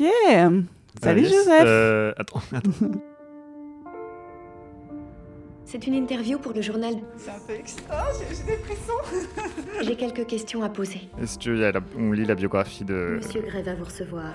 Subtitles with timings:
[0.00, 0.06] Ok.
[1.02, 1.32] Salut Euh, yes.
[1.32, 1.64] Joseph.
[1.66, 2.70] Euh, attends, attends.
[5.64, 6.94] C'est une interview pour le journal.
[7.18, 9.42] C'est un peu excitant, j'ai j'ai des frissons.
[9.82, 11.02] J'ai quelques questions à poser.
[11.20, 13.16] Est-ce qu'on lit la biographie de.
[13.16, 14.34] Monsieur Gray va vous recevoir.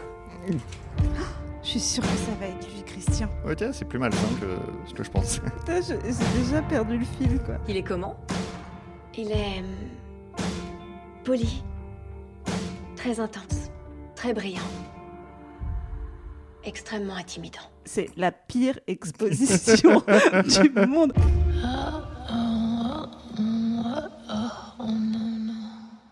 [1.63, 3.27] Je suis sûre que ça va être lui, Christian.
[3.49, 5.41] Ok, c'est plus malsain que ce que je pensais.
[5.59, 7.55] Putain, je- j'ai déjà perdu le fil, quoi.
[7.67, 8.15] Il est comment?
[9.17, 9.59] Il est.
[9.59, 10.43] hum,
[11.23, 11.63] poli.
[12.95, 13.71] Très intense.
[14.15, 14.61] Très brillant.
[16.65, 17.59] Extrêmement intimidant.
[17.85, 20.01] C'est la pire exposition
[20.63, 21.13] du monde.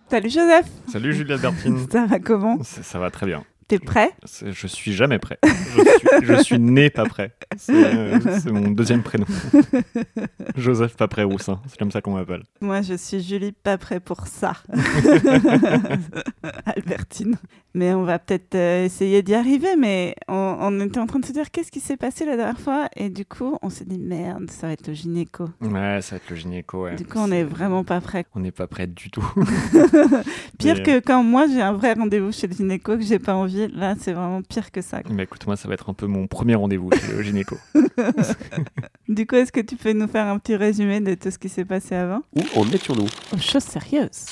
[0.10, 0.68] Salut Joseph.
[0.92, 1.88] Salut Julie Albertine.
[1.90, 2.62] Ça va comment?
[2.64, 3.46] Ça, ça va très bien.
[3.72, 4.12] T'es prêt
[4.44, 5.40] Je suis jamais prêt.
[5.46, 7.32] Je suis, je suis né pas prêt.
[7.56, 8.20] C'est euh,
[8.52, 9.26] mon deuxième prénom.
[10.58, 11.62] Joseph pas prêt Roussin.
[11.68, 12.44] C'est comme ça qu'on m'appelle.
[12.60, 14.58] Moi, je suis Julie, pas prêt pour ça.
[16.66, 17.38] Albertine.
[17.74, 19.78] Mais on va peut-être euh, essayer d'y arriver.
[19.78, 22.60] Mais on, on était en train de se dire qu'est-ce qui s'est passé la dernière
[22.60, 22.90] fois.
[22.98, 25.50] Et du coup, on s'est dit merde, ça va être le gynéco.
[25.62, 26.84] Ouais, ça va être le gynéco.
[26.84, 26.96] Ouais.
[26.98, 28.26] Du coup, on n'est vraiment pas prêt.
[28.36, 29.26] On n'est pas prêt du tout.
[30.60, 33.36] Pire Mais, que quand moi j'ai un vrai rendez-vous chez le gynéco que j'ai pas
[33.36, 33.61] envie.
[33.68, 35.02] Là, c'est vraiment pire que ça.
[35.10, 37.58] Mais écoute, moi, ça va être un peu mon premier rendez-vous chez le gynéco.
[39.08, 41.50] Du coup, est-ce que tu peux nous faire un petit résumé de tout ce qui
[41.50, 42.22] s'est passé avant?
[42.36, 43.08] Ou on est sur nous?
[43.34, 44.26] Aux choses sérieuses.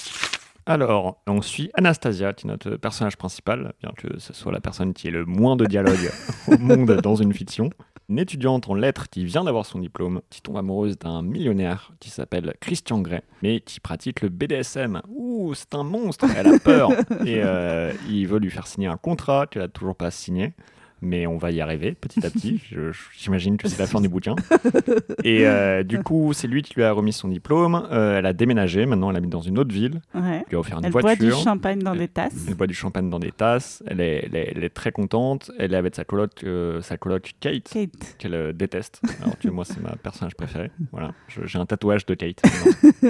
[0.66, 4.94] Alors, on suit Anastasia, qui est notre personnage principal, bien que ce soit la personne
[4.94, 6.12] qui ait le moins de dialogue
[6.48, 7.72] au monde dans une fiction.
[8.10, 12.10] Une étudiante en lettres qui vient d'avoir son diplôme, qui tombe amoureuse d'un millionnaire qui
[12.10, 15.04] s'appelle Christian Grey, mais qui pratique le BDSM.
[15.10, 16.90] Ouh, c'est un monstre, elle a peur.
[17.26, 20.54] Et euh, il veut lui faire signer un contrat qu'elle a toujours pas signé.
[21.02, 22.62] Mais on va y arriver petit à petit.
[23.18, 24.36] J'imagine que c'est la fin du bouquin.
[25.24, 27.88] Et euh, du coup, c'est lui qui lui a remis son diplôme.
[27.92, 28.86] Euh, elle a déménagé.
[28.86, 30.02] Maintenant, elle habite dans une autre ville.
[30.14, 30.44] Ouais.
[30.50, 31.16] Lui a offert une Elle voiture.
[31.18, 32.46] boit du champagne dans des tasses.
[32.48, 33.82] Elle boit du champagne dans des tasses.
[33.88, 35.52] Elle est, elle est, elle est très contente.
[35.58, 38.16] Elle est avec sa coloc, euh, sa coloc Kate, Kate.
[38.18, 39.02] qu'elle déteste.
[39.22, 40.72] Alors que moi, c'est ma personnage préféré.
[40.92, 41.12] Voilà.
[41.46, 42.42] J'ai un tatouage de Kate.
[43.02, 43.10] Je,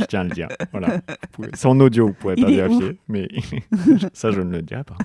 [0.00, 0.48] je tiens à le dire.
[0.72, 1.00] Voilà.
[1.54, 2.98] C'est en audio, vous pouvez pas vérifier.
[3.08, 3.28] Mais
[4.12, 4.96] ça, je ne le dirai pas.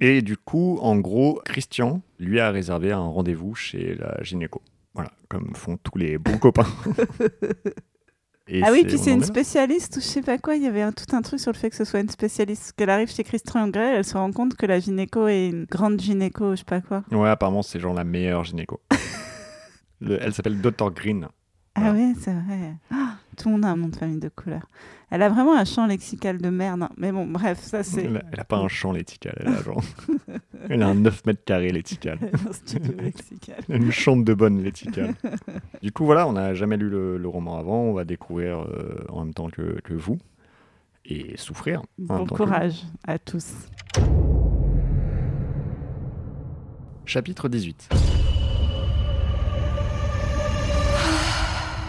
[0.00, 1.07] Et du coup, en gros,
[1.44, 4.62] Christian lui a réservé un rendez-vous chez la gynéco.
[4.94, 6.66] Voilà, comme font tous les bons copains.
[8.50, 10.56] Et Ah oui, puis c'est une spécialiste ou je sais pas quoi.
[10.56, 12.72] Il y avait un- tout un truc sur le fait que ce soit une spécialiste.
[12.72, 16.00] Qu'elle arrive chez Christian Grey, elle se rend compte que la gynéco est une grande
[16.00, 17.04] gynéco, je sais pas quoi.
[17.10, 18.80] Ouais, apparemment, c'est genre la meilleure gynéco.
[20.00, 20.90] Le- elle s'appelle Dr.
[20.92, 21.28] Green.
[21.74, 22.74] Ah ouais, c'est vrai.
[22.90, 24.62] Ah, tout le monde a un nom de famille de couleur.
[25.10, 26.82] Elle a vraiment un champ lexical de merde.
[26.82, 26.90] hein.
[26.96, 29.62] Mais bon, bref, ça c'est Elle a, elle a pas un champ lexical, elle a
[29.62, 29.82] genre.
[30.68, 32.18] elle a un 9 mètres carrés lexical.
[32.48, 33.62] un studio lexical.
[33.68, 35.14] Une chambre de bonne lexical.
[35.82, 37.82] Du coup, voilà, on n'a jamais lu le, le roman avant.
[37.82, 40.18] On va découvrir euh, en même temps que, que vous.
[41.04, 41.82] Et souffrir.
[41.96, 43.46] Bon courage à tous.
[47.06, 47.88] Chapitre 18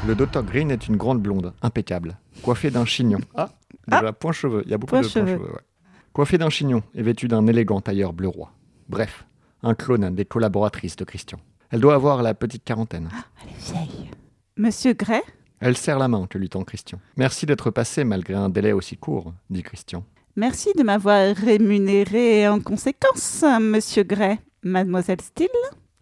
[0.08, 3.20] Le docteur Green est une grande blonde, impeccable, coiffée d'un chignon.
[3.36, 3.50] Ah,
[3.88, 4.64] déjà, point cheveux.
[4.66, 5.34] Il y a beaucoup Point de points cheveux.
[5.38, 5.52] cheveux.
[5.52, 5.60] ouais.
[6.14, 8.52] Coiffée d'un chignon et vêtue d'un élégant tailleur bleu roi.
[8.88, 9.26] Bref,
[9.62, 11.40] un clone des collaboratrices de Christian.
[11.70, 13.10] Elle doit avoir la petite quarantaine.
[13.44, 14.10] Elle est vieille.
[14.58, 15.22] Monsieur Gray?
[15.60, 17.00] Elle serre la main que lui tend Christian.
[17.18, 20.04] Merci d'être passé malgré un délai aussi court, dit Christian.
[20.36, 24.40] Merci de m'avoir rémunéré en conséquence, monsieur Gray.
[24.64, 25.48] Mademoiselle Steele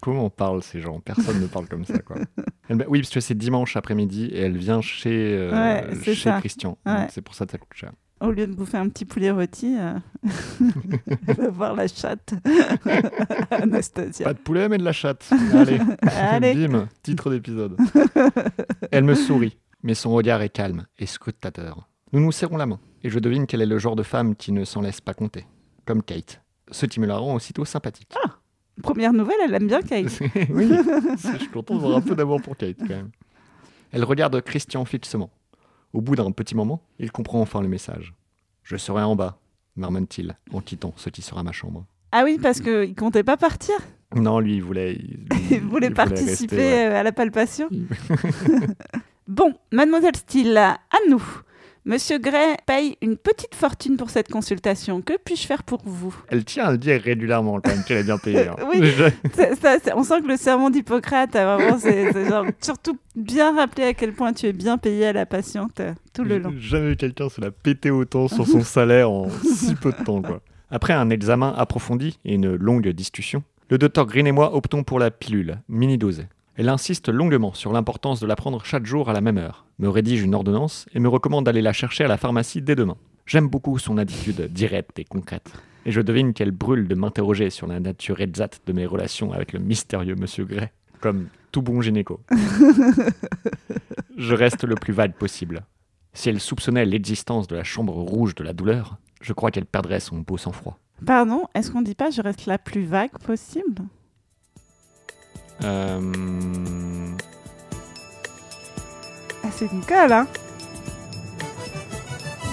[0.02, 1.00] Comment parlent ces gens?
[1.00, 2.18] Personne ne parle comme ça, quoi.
[2.70, 6.40] Elle- oui, parce que c'est dimanche après-midi et elle vient chez, euh, Ouais, chez ça.
[6.40, 6.78] Christian.
[6.86, 7.08] Ouais.
[7.10, 7.92] C'est pour ça que ça coûte cher.
[8.20, 9.94] Au lieu de bouffer un petit poulet rôti, euh,
[11.28, 12.34] elle va voir la chatte.
[13.52, 14.26] Anastasia.
[14.26, 15.30] Pas de poulet, mais de la chatte.
[15.54, 16.68] Allez, Allez.
[16.68, 17.78] bim, titre d'épisode.
[18.92, 21.88] Elle me sourit, mais son regard est calme et scrutateur.
[22.14, 24.52] Nous nous serrons la main, et je devine qu'elle est le genre de femme qui
[24.52, 25.46] ne s'en laisse pas compter.
[25.86, 26.42] Comme Kate.
[26.72, 28.12] Ce qui me la rend aussitôt sympathique.
[28.84, 30.20] Première nouvelle, elle aime bien Kate.
[30.50, 30.70] oui,
[31.18, 33.10] je suis content d'avoir un peu d'amour pour Kate, quand même.
[33.92, 35.30] Elle regarde Christian fixement.
[35.94, 38.14] Au bout d'un petit moment, il comprend enfin le message.
[38.64, 39.40] Je serai en bas,
[39.76, 41.86] marmonne-t-il, en quittant ce qui sera ma chambre.
[42.12, 43.76] Ah oui, parce qu'il comptait pas partir?
[44.16, 44.94] Non, lui, il voulait...
[44.96, 46.88] Il, Il voulait participer rester, ouais.
[46.88, 47.70] euh, à la palpation.
[49.28, 50.78] bon, mademoiselle Steele, à
[51.10, 51.24] nous.
[51.88, 55.02] Monsieur Gray paye une petite fortune pour cette consultation.
[55.02, 56.14] Que puis-je faire pour vous?
[56.28, 58.46] Elle tient à le dire régulièrement, quand même, qu'elle est bien payée.
[58.50, 58.56] hein.
[58.70, 58.92] Oui.
[59.34, 62.12] Ça- ça- On sent que le serment d'Hippocrate, a vraiment, c'est
[62.62, 66.26] surtout bien rappelé à quel point tu es bien payé à la patiente euh, tout
[66.26, 66.54] le long.
[66.60, 70.22] Jamais quelqu'un se la péter autant sur son salaire en si peu de temps.
[70.22, 70.42] Quoi.
[70.70, 75.00] Après un examen approfondi et une longue discussion, le docteur Green et moi optons pour
[75.00, 76.26] la pilule, mini-dosée.
[76.58, 79.90] Elle insiste longuement sur l'importance de la prendre chaque jour à la même heure, me
[79.90, 82.98] rédige une ordonnance et me recommande d'aller la chercher à la pharmacie dès demain.
[83.28, 85.54] J'aime beaucoup son attitude directe et concrète.
[85.86, 89.54] Et je devine qu'elle brûle de m'interroger sur la nature exacte de mes relations avec
[89.54, 92.22] le mystérieux Monsieur Gray, comme tout bon gynéco.
[94.18, 95.64] je reste le plus vague possible.
[96.14, 100.00] Si elle soupçonnait l'existence de la chambre rouge de la douleur, je crois qu'elle perdrait
[100.00, 100.80] son beau sang-froid.
[101.06, 103.84] Pardon, est-ce qu'on dit pas je reste la plus vague possible?
[105.64, 106.00] Euh...
[109.44, 110.28] Ah, c'est colle, hein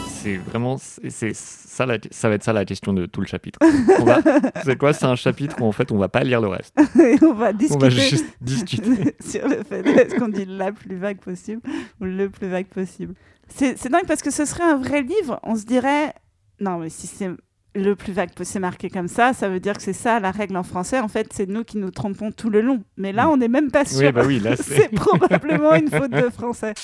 [0.08, 3.58] C'est vraiment, c'est ça, la- ça va être ça la question de tout le chapitre.
[4.00, 4.20] On va-
[4.64, 6.72] C'est quoi C'est un chapitre où en fait on va pas lire le reste.
[7.00, 9.16] Et on va On discuter va juste discuter.
[9.20, 11.60] sur le fait de est-ce qu'on dit la plus vague possible
[12.00, 13.14] ou le plus vague possible.
[13.48, 16.14] C'est dingue parce que ce serait un vrai livre, on se dirait
[16.60, 17.28] non mais si c'est
[17.74, 20.56] le plus vague possible marqué comme ça, ça veut dire que c'est ça la règle
[20.56, 21.00] en français.
[21.00, 22.82] En fait, c'est nous qui nous trompons tout le long.
[22.96, 24.06] Mais là, on n'est même pas sûr.
[24.06, 24.62] Oui, bah oui, là c'est.
[24.62, 26.74] c'est probablement une faute de français.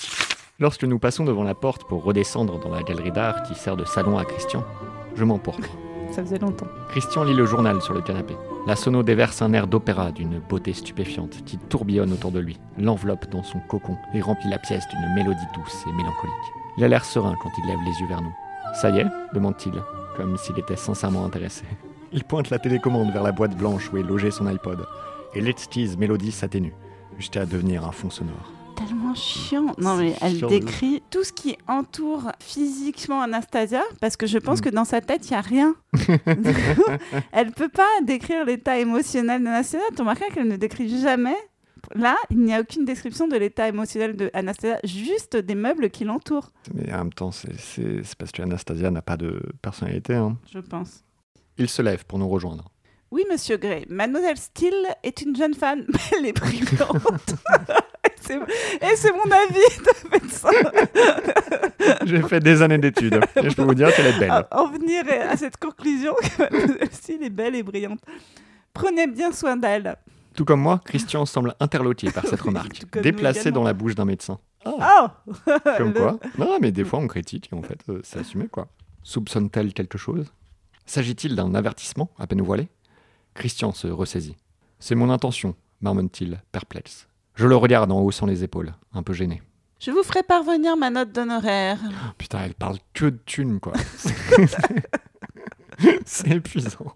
[0.58, 3.84] Lorsque nous passons devant la porte pour redescendre dans la galerie d'art qui sert de
[3.84, 4.64] salon à Christian,
[5.14, 5.62] je m'emporte.
[6.10, 6.66] Ça faisait longtemps.
[6.88, 8.34] Christian lit le journal sur le canapé.
[8.66, 13.30] La sono déverse un air d'opéra d'une beauté stupéfiante qui tourbillonne autour de lui, l'enveloppe
[13.30, 16.34] dans son cocon et remplit la pièce d'une mélodie douce et mélancolique.
[16.76, 18.34] Il a l'air serein quand il lève les yeux vers nous.
[18.74, 19.72] Ça y est demande-t-il,
[20.20, 21.64] comme s'il était sincèrement intéressé.
[22.12, 24.84] Il pointe la télécommande vers la boîte blanche où est logé son iPod,
[25.34, 26.74] et l'exquise mélodie s'atténue,
[27.16, 28.52] jusqu'à devenir un fond sonore.
[28.76, 29.74] Tellement chiant.
[29.78, 34.38] Non mais elle chiant de décrit tout ce qui entoure physiquement Anastasia parce que je
[34.38, 34.62] pense Mm.
[34.62, 35.74] que dans sa tête il y a rien.
[35.94, 36.04] Du
[36.76, 36.82] coup,
[37.32, 39.84] elle peut pas décrire l'état émotionnel d'Anastasia.
[39.94, 41.36] Tu remarqueras qu'elle ne décrit jamais.
[41.94, 46.04] Là, il n'y a aucune description de l'état émotionnel de Anastasia, juste des meubles qui
[46.04, 50.14] l'entourent, Mais en même temps, c'est- parce que Anastasia n'a pas de personnalité.
[50.14, 50.36] hein.
[50.52, 51.02] je pense.
[51.58, 52.70] Il se lève pour nous rejoindre.
[53.10, 57.34] Oui, monsieur Gray, Mademoiselle Steele est une jeune femme belle et brillante.
[58.30, 60.48] Et c'est- mon avis de médecin.
[62.06, 64.30] J'ai fait des années d'études, et je peux vous dire qu'elle est belle.
[64.30, 67.98] à en venir à cette conclusion que Mademoiselle Steele est belle et brillante.
[68.72, 69.96] Prenez bien soin d'elle.
[70.34, 74.38] Tout comme moi, Christian semble interloqué par cette remarque, déplacée dans la bouche d'un médecin.
[74.64, 75.32] Ah, Oh
[75.78, 78.46] comme Le- quoi Non, mais des fois on critique et en fait, euh, c'est assumé
[78.48, 78.68] quoi.
[79.02, 80.32] Soupçonne-t-elle quelque chose?
[80.86, 82.68] S'agit-il d'un avertissement à peine voilé?
[83.34, 84.36] Christian se ressaisit.
[84.78, 87.08] C'est mon intention, marmonne-t-il, perplexe.
[87.34, 89.40] Je le regarde en haussant les épaules, un peu gêné.
[89.78, 91.78] Je vous ferai parvenir ma note d'honoraire.
[91.86, 93.72] Oh, putain, elle parle que de thunes, quoi.
[96.04, 96.94] c'est épuisant.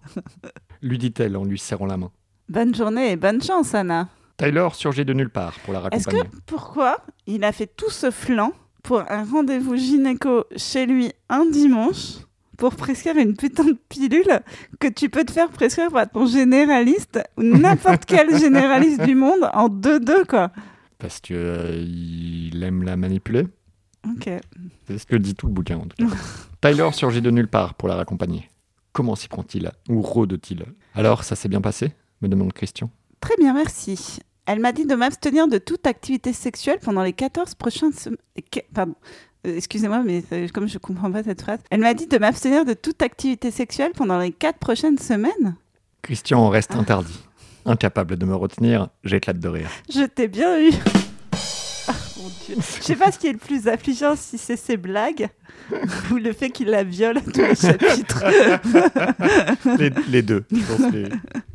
[0.81, 2.11] Lui dit-elle en lui serrant la main.
[2.49, 4.07] Bonne journée et bonne chance, Anna.
[4.37, 6.23] Tyler surgit de nulle part pour la Est-ce raccompagner.
[6.29, 8.51] que pourquoi il a fait tout ce flanc
[8.83, 12.17] pour un rendez-vous gynéco chez lui un dimanche
[12.57, 14.41] pour prescrire une putain de pilule
[14.79, 19.49] que tu peux te faire prescrire par ton généraliste ou n'importe quel généraliste du monde
[19.53, 20.51] en 2-2 quoi?
[20.99, 23.47] Parce que euh, il aime la manipuler.
[24.07, 24.29] Ok.
[24.87, 26.15] C'est ce que dit tout le bouquin en tout cas.
[26.61, 28.49] Tyler surgit de nulle part pour la raccompagner.
[28.93, 30.63] Comment s'y prend-il Ou rôde-t-il?
[30.93, 31.91] Alors, ça s'est bien passé?
[32.25, 32.89] Me demande Christian.
[33.19, 34.19] Très bien, merci.
[34.45, 38.17] Elle m'a dit de m'abstenir de toute activité sexuelle pendant les 14 prochaines semaines.
[38.73, 38.95] Pardon.
[39.47, 40.23] Euh, Excusez-moi, mais
[40.53, 41.59] comme je comprends pas cette phrase.
[41.71, 45.55] Elle m'a dit de m'abstenir de toute activité sexuelle pendant les 4 prochaines semaines.
[46.01, 47.19] Christian reste interdit.
[47.65, 49.69] Incapable de me retenir, j'éclate de rire.
[49.91, 50.71] Je t'ai bien eu.
[51.87, 52.55] Ah, mon Dieu.
[52.57, 55.29] Je sais pas ce qui est le plus affligeant, si c'est ses blagues
[56.11, 58.23] ou le fait qu'il la viole à tous les chapitres.
[59.79, 61.09] Les, les deux, je pense les,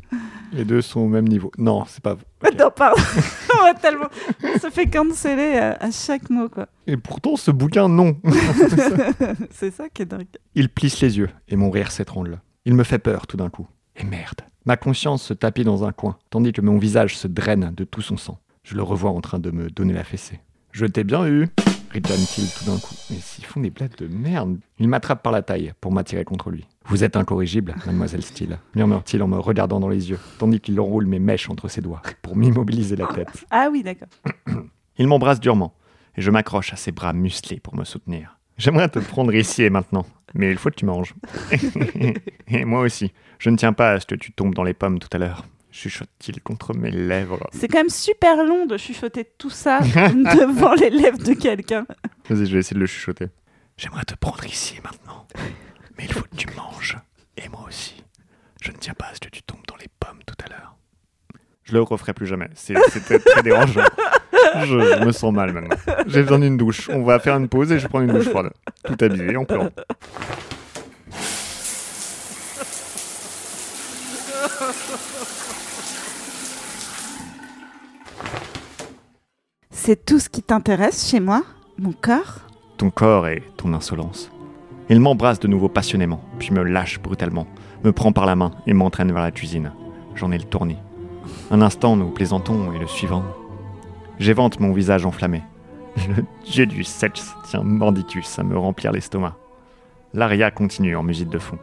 [0.51, 1.51] les deux sont au même niveau.
[1.57, 2.13] Non, c'est pas.
[2.13, 2.19] ok.
[2.59, 3.01] Non, pardon.
[3.59, 4.07] On va tellement...
[4.43, 6.67] On se fait canceller à, à chaque mot, quoi.
[6.87, 8.17] Et pourtant, ce bouquin, non.
[9.51, 10.27] c'est ça qui est dingue.
[10.55, 12.39] Il plisse les yeux et mon rire s'étrangle.
[12.65, 13.67] Il me fait peur tout d'un coup.
[13.95, 14.41] Et merde.
[14.65, 18.01] Ma conscience se tapit dans un coin, tandis que mon visage se draine de tout
[18.01, 18.39] son sang.
[18.63, 20.39] Je le revois en train de me donner la fessée.
[20.71, 21.47] Je t'ai bien eu,
[21.89, 22.93] ricane-t-il tout d'un coup.
[23.09, 24.57] Mais s'ils font des blagues de merde.
[24.77, 26.67] Il m'attrape par la taille pour m'attirer contre lui.
[26.85, 31.05] Vous êtes incorrigible, mademoiselle Steele, murmure-t-il en me regardant dans les yeux, tandis qu'il enroule
[31.05, 33.45] mes mèches entre ses doigts pour m'immobiliser la tête.
[33.51, 34.09] Ah oui, d'accord.
[34.97, 35.73] Il m'embrasse durement,
[36.17, 38.37] et je m'accroche à ses bras musclés pour me soutenir.
[38.57, 41.15] J'aimerais te prendre ici et maintenant, mais il faut que tu manges.
[42.47, 43.11] et moi aussi.
[43.39, 45.45] Je ne tiens pas à ce que tu tombes dans les pommes tout à l'heure.
[45.71, 47.47] Chuchote-t-il contre mes lèvres.
[47.53, 51.87] C'est quand même super long de chuchoter tout ça devant les lèvres de quelqu'un.
[52.29, 53.27] Vas-y, je vais essayer de le chuchoter.
[53.77, 55.25] J'aimerais te prendre ici et maintenant,
[56.01, 56.97] mais il faut que tu manges.
[57.37, 58.03] Et moi aussi.
[58.59, 60.75] Je ne tiens pas à ce que tu tombes dans les pommes tout à l'heure.
[61.63, 62.49] Je le referai plus jamais.
[62.55, 63.81] C'est- C'était très dérangeant.
[64.61, 65.75] Je, je me sens mal maintenant.
[66.07, 66.89] J'ai besoin d'une douche.
[66.89, 68.49] On va faire une pause et je prends une douche froide.
[68.83, 69.69] Tout habillé en pleurant.
[79.69, 81.43] C'est tout ce qui t'intéresse chez moi
[81.77, 82.39] Mon corps?
[82.77, 84.31] Ton corps et ton insolence.
[84.91, 87.47] Il m'embrasse de nouveau passionnément, puis me lâche brutalement,
[87.85, 89.71] me prend par la main et m'entraîne vers la cuisine.
[90.15, 90.79] J'en ai le tournis.
[91.49, 93.23] Un instant, nous plaisantons et le suivant.
[94.19, 95.43] J'évente mon visage enflammé.
[96.09, 99.37] Le dieu du sexe tient mordicus à me remplir l'estomac.
[100.13, 101.57] L'aria continue en musique de fond.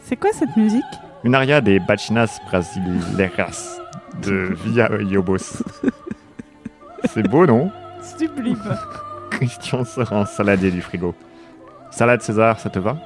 [0.00, 0.84] C'est quoi cette musique?
[1.22, 3.78] Une aria des Bachinas Brasileiras
[4.22, 5.62] de Via Yobos.
[7.04, 7.70] C'est beau, non?
[8.18, 8.74] Sublime.
[9.30, 11.14] Christian sort un saladier du frigo.
[11.96, 12.98] Salade César, ça te va?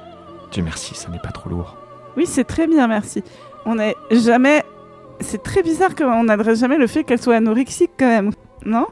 [0.51, 1.77] Dieu merci, ça n'est pas trop lourd.
[2.17, 3.23] Oui, c'est très bien, merci.
[3.65, 4.63] On n'est jamais.
[5.21, 8.31] C'est très bizarre qu'on n'adresse jamais le fait qu'elle soit anorexique quand même,
[8.65, 8.87] non?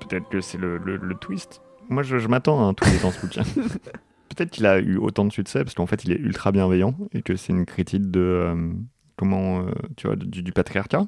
[0.00, 1.60] Peut-être que c'est le, le- le twist.
[1.88, 3.42] Moi, je, je m'attends à un twist dans ce bouquin.
[4.36, 7.22] Peut-être qu'il a eu autant de succès parce qu'en fait, il est ultra bienveillant et
[7.22, 8.72] que c'est une critique de euh,
[9.16, 11.06] comment, euh, tu vois, du, du patriarcat,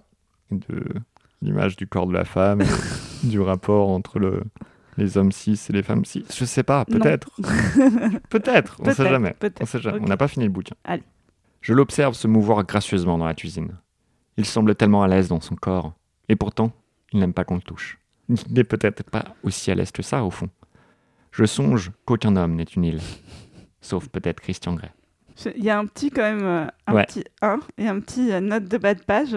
[0.53, 0.85] de
[1.43, 2.63] l'image du corps de la femme,
[3.25, 4.43] du rapport entre le,
[4.99, 6.25] les hommes cis et les femmes cis.
[6.37, 7.31] Je sais pas, peut-être,
[8.29, 9.35] peut-être, on sait Peut-être, jamais.
[9.39, 9.63] peut-être.
[9.63, 10.01] On sait jamais.
[10.03, 10.75] On n'a pas fini le bouquin.
[10.85, 11.03] Allez.
[11.61, 13.73] Je l'observe se mouvoir gracieusement dans la cuisine.
[14.37, 15.95] Il semble tellement à l'aise dans son corps.
[16.29, 16.73] Et pourtant,
[17.13, 17.99] il n'aime pas qu'on le touche.
[18.29, 20.49] Il n'est peut-être pas aussi à l'aise que ça, au fond.
[21.33, 23.01] Je songe qu'aucun homme n'est une île.
[23.81, 24.91] Sauf peut-être Christian Grey.
[25.57, 27.07] Il y a un petit quand même euh, un Ouais.
[27.07, 29.37] petit 1 et un petit euh, note de bas de page.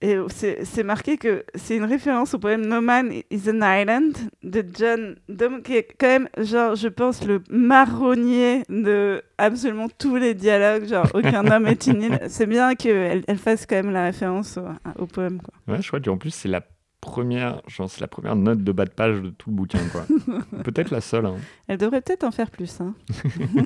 [0.00, 4.12] Et c'est marqué que c'est une référence au poème No Man is an Island
[4.44, 10.14] de John Donne, qui est quand même, genre, je pense, le marronnier de absolument tous
[10.14, 10.86] les dialogues.
[10.86, 12.18] Genre, aucun homme est une île.
[12.28, 15.40] C'est bien qu'elle elle fasse quand même la référence au, au poème.
[15.42, 15.54] Quoi.
[15.74, 16.62] Ouais, je crois qu'en plus, c'est la
[17.00, 20.04] première, genre, c'est la première note de bas de page de tout le bouquin, quoi.
[20.62, 21.26] peut-être la seule.
[21.26, 21.36] hein.
[21.66, 22.80] Elle devrait peut-être en faire plus.
[22.80, 22.94] Hein.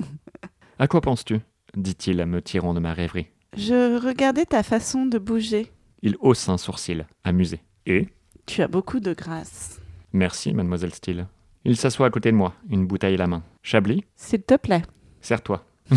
[0.79, 1.37] À quoi penses-tu?
[1.77, 3.27] Dit-il, me tirant de ma rêverie.
[3.55, 5.71] Je regardais ta façon de bouger.
[6.03, 7.61] Il hausse un sourcil, amusé.
[7.87, 8.09] Et
[8.45, 9.79] Tu as beaucoup de grâce.
[10.11, 11.27] Merci, mademoiselle Steele.
[11.65, 13.41] Il s'assoit à côté de moi, une bouteille à la main.
[13.63, 14.81] Chablis, S'il te plaît.
[15.21, 15.65] serre-toi.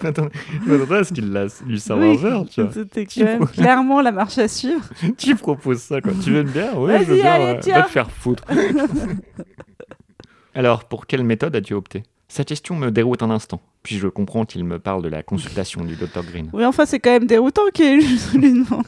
[0.00, 1.28] Attends, attends, est-ce qu'il
[1.66, 3.04] lui sert un verre, tu vois C'était
[3.52, 4.84] clairement la marche à suivre.
[5.18, 6.12] Tu proposes ça, quoi.
[6.22, 7.32] Tu veux une bière Oui, je veux bien.
[7.32, 7.80] allez, tiens.
[7.80, 8.44] Va te faire foutre.
[10.54, 12.04] Alors, pour quelle méthode as-tu opté?
[12.28, 15.84] Cette question me déroute un instant, puis je comprends qu'il me parle de la consultation
[15.84, 16.50] du Dr Green.
[16.52, 18.86] Oui, enfin, c'est quand même déroutant qu'il lui demande.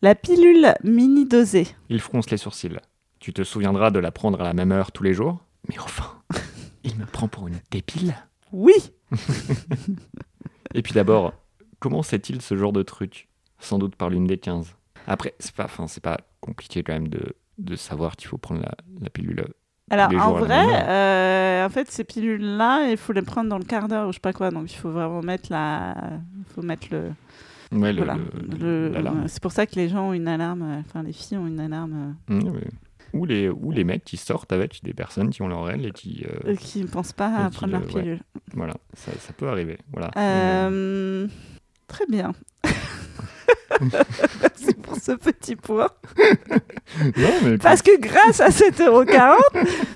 [0.00, 1.66] La pilule mini dosée.
[1.88, 2.78] Il fronce les sourcils.
[3.20, 6.22] Tu te souviendras de la prendre à la même heure tous les jours Mais enfin,
[6.84, 8.14] il me prend pour une débile
[8.52, 8.74] Oui.
[10.74, 11.32] Et puis d'abord,
[11.80, 13.28] comment sait-il ce genre de truc?
[13.58, 14.74] Sans doute par l'une des 15.
[15.06, 18.60] Après, c'est pas, enfin, c'est pas compliqué quand même de, de savoir qu'il faut prendre
[18.62, 19.46] la, la pilule.
[19.90, 23.88] Alors, en vrai, euh, en fait, ces pilules-là, il faut les prendre dans le quart
[23.88, 24.50] d'heure ou je sais pas quoi.
[24.50, 25.94] Donc, il faut vraiment mettre la...
[26.38, 27.10] Il faut mettre le...
[27.72, 28.16] Ouais, voilà.
[28.60, 28.92] le-.
[29.28, 31.60] C'est pour ça que les gens ont une alarme, euh, enfin, les filles ont une
[31.60, 32.68] alarme Mmh, ouais.
[33.14, 35.90] Ou les, ou les mecs qui sortent avec des personnes qui ont leur règles et
[35.92, 36.24] qui.
[36.28, 38.02] euh, euh, qui ne pensent pas à prendre le- leur ouais.
[38.02, 38.20] pilule.
[38.54, 39.78] Voilà, ça, ça peut arriver.
[39.92, 40.10] Voilà.
[40.18, 41.26] Euh,
[41.86, 42.32] Très bien.
[44.56, 45.88] C'est pour ce petit point.
[47.16, 49.36] Non, mais Parce que grâce à 7,40€,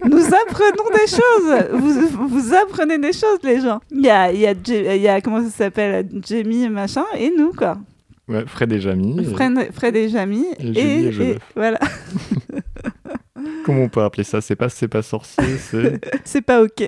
[0.09, 1.64] nous apprenons des choses.
[1.73, 3.81] Vous, vous apprenez des choses, les gens.
[3.91, 7.05] Il y a, il y a, Ja- il y a comment ça s'appelle, Jamie, machin,
[7.17, 7.76] et nous, quoi.
[8.29, 9.17] ouais, Fred et Jamie.
[9.21, 10.47] et- Fred, Fred et Jamie.
[10.61, 11.79] Et et voilà.
[13.64, 14.41] Comment on peut appeler ça?
[14.41, 16.79] C'est pas c'est pas sorcier, c'est C'est pas OK.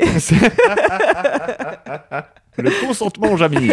[2.58, 3.72] le consentement Jamie.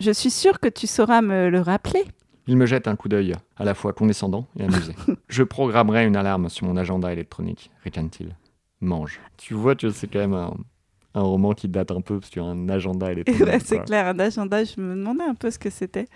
[0.00, 2.04] Je suis sûre que tu sauras me le rappeler.
[2.46, 4.94] Il me jette un coup d'œil à la fois condescendant et amusé.
[5.28, 8.34] Je programmerai une alarme sur mon agenda électronique, ricane-t-il.
[8.80, 9.20] Mange.
[9.36, 10.54] Tu vois, tu c'est quand même un,
[11.14, 13.62] un roman qui date un peu parce qu'il y a un agenda électronique.
[13.64, 16.06] c'est clair, un agenda, je me demandais un peu ce que c'était.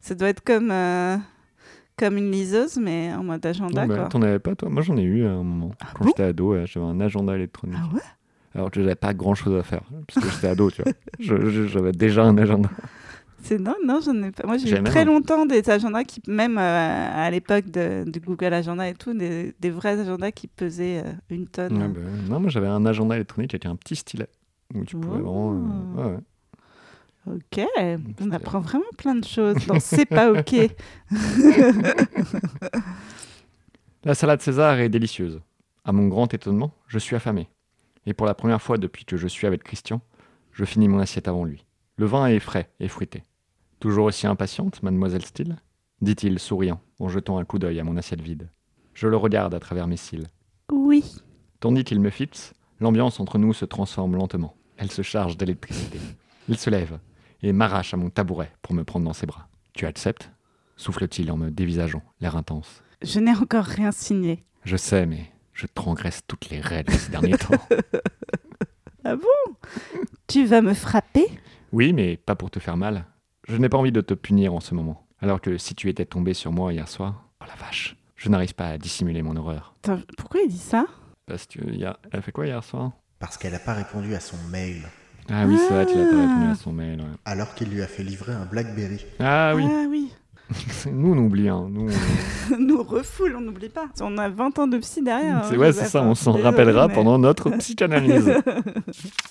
[0.00, 1.16] Ça doit être comme, euh,
[1.98, 4.08] comme une liseuse, mais en mode agenda, Ouais, bah.
[4.10, 4.70] T'en avais pas toi?
[4.70, 5.72] Moi j'en ai eu à un moment.
[5.80, 6.10] Ah Quand bon?
[6.10, 7.76] j'étais ado, ouais, j'avais un agenda électronique.
[7.78, 8.00] Ah ouais?
[8.54, 10.92] Alors que j'avais pas grand chose à faire, parce que j'étais ado, tu vois.
[11.68, 12.70] J'avais déjà un agenda.
[13.42, 14.46] C'est non, non, j'en ai pas.
[14.46, 18.52] Moi, j'ai eu très longtemps des agendas qui, même euh, à l'époque de, de Google
[18.52, 21.80] Agenda et tout, des, des vrais agendas qui pesaient euh, une tonne.
[21.80, 24.28] Ouais, bah, non, moi j'avais un agenda électronique avec un petit stylet.
[24.74, 25.52] Où tu pouvais vraiment.
[25.54, 26.18] euh, ouais, ouais.
[27.26, 27.60] Ok,
[28.20, 29.66] on apprend vraiment plein de choses.
[29.68, 30.54] Non, c'est pas ok.
[34.04, 35.40] La salade César est délicieuse.
[35.84, 37.48] À mon grand étonnement, je suis affamé.
[38.06, 40.00] Et pour la première fois depuis que je suis avec Christian,
[40.52, 41.64] je finis mon assiette avant lui.
[41.96, 43.24] Le vin est frais et fruité.
[43.80, 45.56] Toujours aussi impatiente, mademoiselle Steele
[46.00, 48.48] dit-il souriant en jetant un coup d'œil à mon assiette vide.
[48.94, 50.26] Je le regarde à travers mes cils.
[50.72, 51.04] Oui.
[51.60, 54.54] Tandis qu'il me fixe, l'ambiance entre nous se transforme lentement.
[54.76, 55.98] Elle se charge d'électricité.
[56.48, 56.98] Il se lève
[57.42, 59.48] et m'arrache à mon tabouret pour me prendre dans ses bras.
[59.72, 60.30] Tu acceptes?
[60.76, 62.84] souffle-t-il en me dévisageant, l'air intense.
[63.02, 64.44] Je n'ai encore rien signé.
[64.64, 67.54] Je sais, mais Je transgresse toutes les règles ces derniers temps.
[69.04, 69.54] Ah bon?
[70.26, 71.24] Tu vas me frapper?
[71.72, 73.06] Oui, mais pas pour te faire mal.
[73.48, 75.06] Je n'ai pas envie de te punir en ce moment.
[75.20, 78.54] Alors que si tu étais tombé sur moi hier soir, oh la vache, je n'arrive
[78.54, 79.74] pas à dissimuler mon horreur.
[79.82, 80.86] Attends, Pourquoi il dit ça?
[81.26, 81.96] Parce que hier...
[82.12, 82.92] elle a fait quoi hier soir?
[83.18, 84.82] Parce qu'elle n'a pas répondu à son mail,
[85.30, 86.20] Ah oui, c'est vrai, tu l'as pas Ah.
[86.20, 87.00] répondu à son mail.
[87.00, 87.06] ouais.
[87.24, 89.04] alors qu'il lui a fait livrer un Blackberry.
[89.18, 90.12] Ah oui, Ah oui.
[90.90, 91.48] nous on oublie.
[91.48, 91.66] Hein.
[91.70, 93.88] Nous, on- nous refoule, on n'oublie pas.
[94.00, 95.44] On a 20 ans de psy derrière.
[95.44, 98.30] C'est hein, ouais, Joseph, c'est ça, on s'en rappellera mais- pendant notre psychanalyse.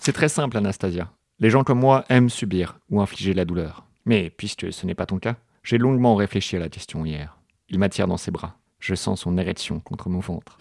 [0.01, 1.09] c'est très simple, Anastasia.
[1.39, 3.86] Les gens comme moi aiment subir ou infliger la douleur.
[4.07, 7.37] Mais puisque ce n'est pas ton cas, j'ai longuement réfléchi à la question hier.
[7.69, 8.57] Il m'attire dans ses bras.
[8.79, 10.57] Je sens son érection contre mon ventre.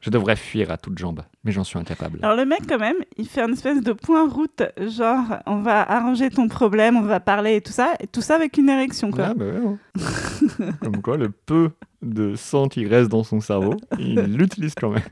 [0.00, 2.18] Je devrais fuir à toutes jambes, mais j'en suis incapable.
[2.22, 5.80] Alors le mec quand même, il fait une espèce de point route, genre on va
[5.90, 9.10] arranger ton problème, on va parler et tout ça, et tout ça avec une érection
[9.10, 9.28] quoi.
[9.28, 10.72] Ah, bah ouais, hein.
[10.82, 11.70] Comme quoi, le peu
[12.02, 15.02] de sang qui reste dans son cerveau, il l'utilise quand même.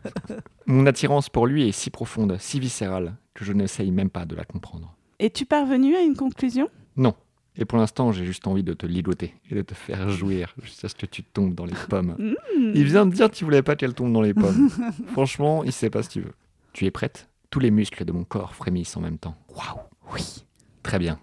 [0.66, 4.36] Mon attirance pour lui est si profonde, si viscérale, que je n'essaye même pas de
[4.36, 4.94] la comprendre.
[5.18, 6.68] Es-tu parvenu à une conclusion?
[6.96, 7.14] Non.
[7.56, 10.88] Et pour l'instant, j'ai juste envie de te ligoter et de te faire jouir jusqu'à
[10.88, 12.16] ce que tu tombes dans les pommes.
[12.18, 12.72] Hmm.
[12.74, 14.70] Il vient de dire qu'il voulait pas qu'elle tombe dans les pommes.
[15.12, 16.32] Franchement, il sait pas ce qu'il veut.
[16.72, 17.28] Tu es prête?
[17.50, 19.36] Tous les muscles de mon corps frémissent en même temps.
[19.50, 19.80] Waouh
[20.14, 20.44] Oui.
[20.82, 21.18] Très bien.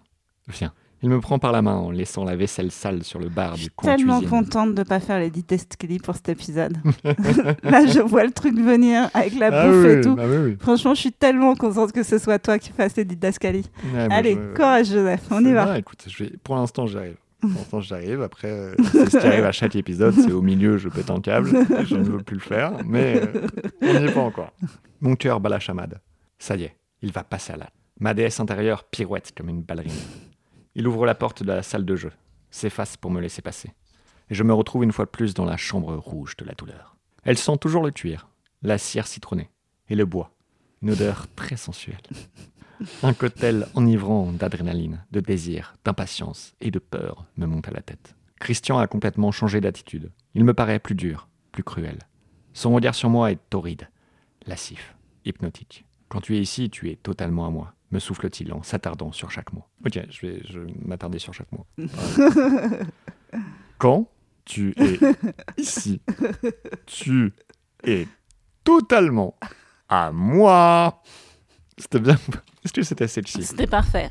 [0.47, 0.73] Viens.
[1.01, 3.55] Il me prend par la main en laissant la vaisselle sale sur le bar Je
[3.55, 4.29] du suis coin tellement cuisine.
[4.29, 6.77] contente de pas faire les 10 tests Kelly pour cet épisode.
[7.63, 10.15] Là je vois le truc venir avec la Ah bouffe oui, et tout.
[10.15, 10.57] bah oui, oui.
[10.59, 13.65] Franchement, je suis tellement contente que ce soit toi qui fasses les didascalies.
[13.93, 15.65] Ouais, bah Allez, je- courage Joseph, on y va.
[15.65, 16.31] bien, écoute, je vais...
[16.43, 17.15] pour l'instant, j'arrive.
[17.39, 18.21] Pour l'instant, j'arrive.
[18.21, 20.13] Après, euh, c'est ce qui arrive à chaque épisode.
[20.13, 21.49] C'est au milieu, je pète un câble.
[21.85, 22.73] je ne veux plus le faire.
[22.85, 23.47] Mais euh,
[23.81, 24.51] on n'y est pas encore.
[24.99, 26.01] Mon cœur bat la chamade.
[26.39, 27.69] Ça y est, il va passer à la.
[28.01, 29.91] Ma déesse intérieure pirouette comme une ballerine.
[30.75, 32.11] Il ouvre la porte de la salle de jeu,
[32.51, 33.73] s'efface pour me laisser passer.
[34.29, 36.95] Et je me retrouve une fois de plus dans la chambre rouge de la douleur.
[37.23, 38.29] Elle sent toujours le cuir,
[38.61, 39.49] la cire citronnée
[39.89, 40.31] et le bois.
[40.81, 41.97] Une odeur très sensuelle.
[43.03, 48.15] Un cocktail enivrant d'adrénaline, de désir, d'impatience et de peur me monte à la tête.
[48.39, 50.11] Christian a complètement changé d'attitude.
[50.33, 51.99] Il me paraît plus dur, plus cruel.
[52.53, 53.89] Son regard sur moi est torride,
[54.45, 55.85] lascif, hypnotique.
[56.07, 59.51] Quand tu es ici, tu es totalement à moi, me souffle-t-il en s'attardant sur chaque
[59.53, 59.63] mot.
[59.85, 61.65] Ok, je vais, je vais m'attarder sur chaque mot.
[63.77, 64.09] Quand
[64.45, 64.99] tu es
[65.57, 66.01] ici,
[66.85, 67.33] tu
[67.83, 68.07] es
[68.63, 69.35] totalement
[69.87, 71.01] à moi.
[71.77, 72.17] C'était bien.
[72.63, 74.09] Est-ce que c'était sexy C'était parfait.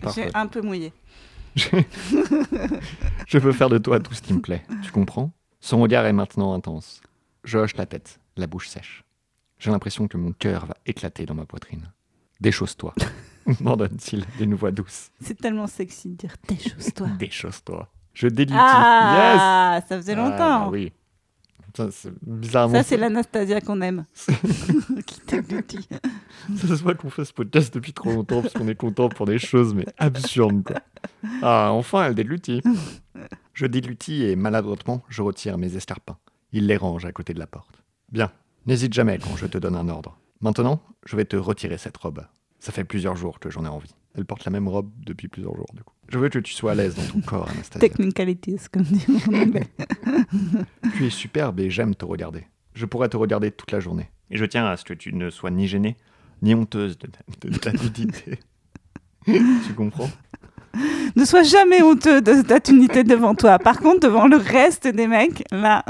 [0.00, 0.28] Parfait.
[0.28, 0.92] J'ai un peu mouillé.
[1.56, 4.64] Je veux faire de toi tout ce qui me plaît.
[4.82, 5.30] Tu comprends?
[5.60, 7.02] Son regard est maintenant intense.
[7.44, 9.04] Je hoche la tête, la bouche sèche.
[9.58, 11.92] J'ai l'impression que mon cœur va éclater dans ma poitrine.
[12.42, 12.92] Déchausse-toi,
[13.60, 15.10] m'ordonne-t-il d'une voix douce.
[15.20, 17.06] C'est tellement sexy de dire tes choses toi.
[17.18, 17.88] Déchausse-toi.
[18.14, 18.58] Je déglutis.
[18.60, 20.64] Ah, ça faisait yes Ah, longtemps.
[20.66, 20.92] bah oui.
[21.74, 22.74] Ça, c'est bizarrement.
[22.74, 24.04] Ça, c'est l'Anastasia qu'on aime.
[25.06, 25.88] qui t'aglutit.
[26.56, 29.24] Ça se voit qu'on fait ce podcast depuis trop longtemps parce qu'on est content pour
[29.26, 30.80] des choses mais absurdes quoi.
[31.40, 32.60] Ah, enfin elle déglutit.
[33.54, 36.18] Je déglutis et maladroitement je retire mes escarpins.
[36.52, 37.82] Il les range à côté de la porte.
[38.10, 38.30] Bien,
[38.66, 40.18] n'hésite jamais quand je te donne un ordre.
[40.42, 42.26] Maintenant, je vais te retirer cette robe.
[42.58, 43.94] Ça fait plusieurs jours que j'en ai envie.
[44.14, 45.94] Elle porte la même robe depuis plusieurs jours du coup.
[46.08, 47.80] Je veux que tu sois à l'aise dans ton corps Anastasia.
[47.80, 49.68] Technicalities, comme dit en anglais.
[50.96, 52.46] Tu es superbe et j'aime te regarder.
[52.74, 54.10] Je pourrais te regarder toute la journée.
[54.30, 55.96] Et je tiens à ce que tu ne sois ni gênée,
[56.42, 58.38] ni honteuse de ta, de ta nudité.
[59.24, 60.10] tu comprends?
[61.16, 63.58] Ne sois jamais honteux de ta unité devant toi.
[63.58, 65.84] Par contre, devant le reste des mecs, là.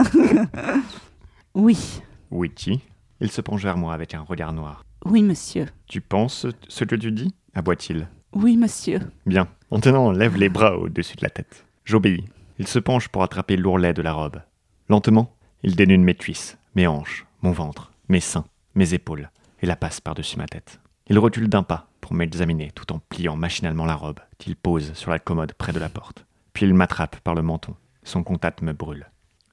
[1.54, 2.80] oui, Oui, qui?
[3.22, 4.84] Il se penche vers moi avec un regard noir.
[5.04, 5.66] oui, monsieur.
[5.86, 7.32] Tu penses ce que tu dis?
[7.54, 8.08] aboie-t-il.
[8.32, 8.98] Oui, monsieur.
[9.26, 9.46] Bien.
[9.70, 11.64] Maintenant, lève les bras au-dessus de la tête.
[11.84, 12.24] J'obéis.
[12.58, 14.42] Il se penche pour attraper l'ourlet de la robe.
[14.88, 19.30] Lentement, il dénude mes cuisses, mes hanches, mon ventre, mes seins, mes épaules,
[19.60, 20.80] et la passe par-dessus ma tête.
[21.06, 25.12] Il recule d'un pas pour m'examiner tout en pliant machinalement la robe qu'il pose sur
[25.12, 26.26] la commode près de la porte.
[26.54, 27.76] Puis il m'attrape par le menton.
[28.02, 29.06] Son contact me brûle.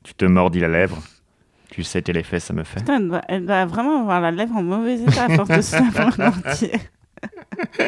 [0.04, 0.98] Tu te mordis la lèvre?
[1.70, 4.32] Tu sais quel effet ça me fait Putain, elle doit, elle doit vraiment avoir la
[4.32, 6.72] lèvre en mauvais état à force de se la prendre entier.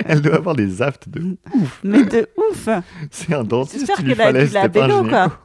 [0.05, 1.37] Elle doit avoir des aftes de...
[1.83, 2.69] Mais de ouf
[3.09, 5.39] C'est un dentiste, il lui fallait, c'était pas un quoi.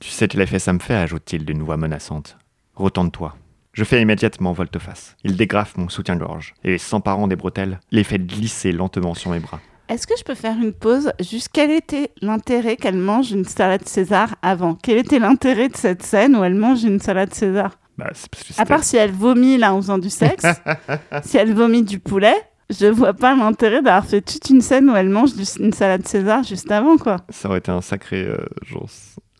[0.00, 2.38] Tu sais quel effet ça me fait, ajoute-t-il d'une voix menaçante.
[2.74, 3.36] Retente-toi.
[3.72, 5.16] Je fais immédiatement volte-face.
[5.24, 9.60] Il dégrafe mon soutien-gorge et, s'emparant des bretelles, les fait glisser lentement sur mes bras.
[9.88, 13.86] Est-ce que je peux faire une pause Juste quel était l'intérêt qu'elle mange une salade
[13.88, 14.74] César avant?
[14.74, 17.78] Quel était l'intérêt de cette scène où elle mange une salade César?
[17.96, 20.44] Bah, c'est parce que À part si elle vomit là en faisant du sexe,
[21.24, 22.34] si elle vomit du poulet,
[22.68, 26.42] je vois pas l'intérêt d'avoir fait toute une scène où elle mange une salade César
[26.42, 27.16] juste avant quoi.
[27.30, 28.88] Ça aurait été un sacré euh, genre,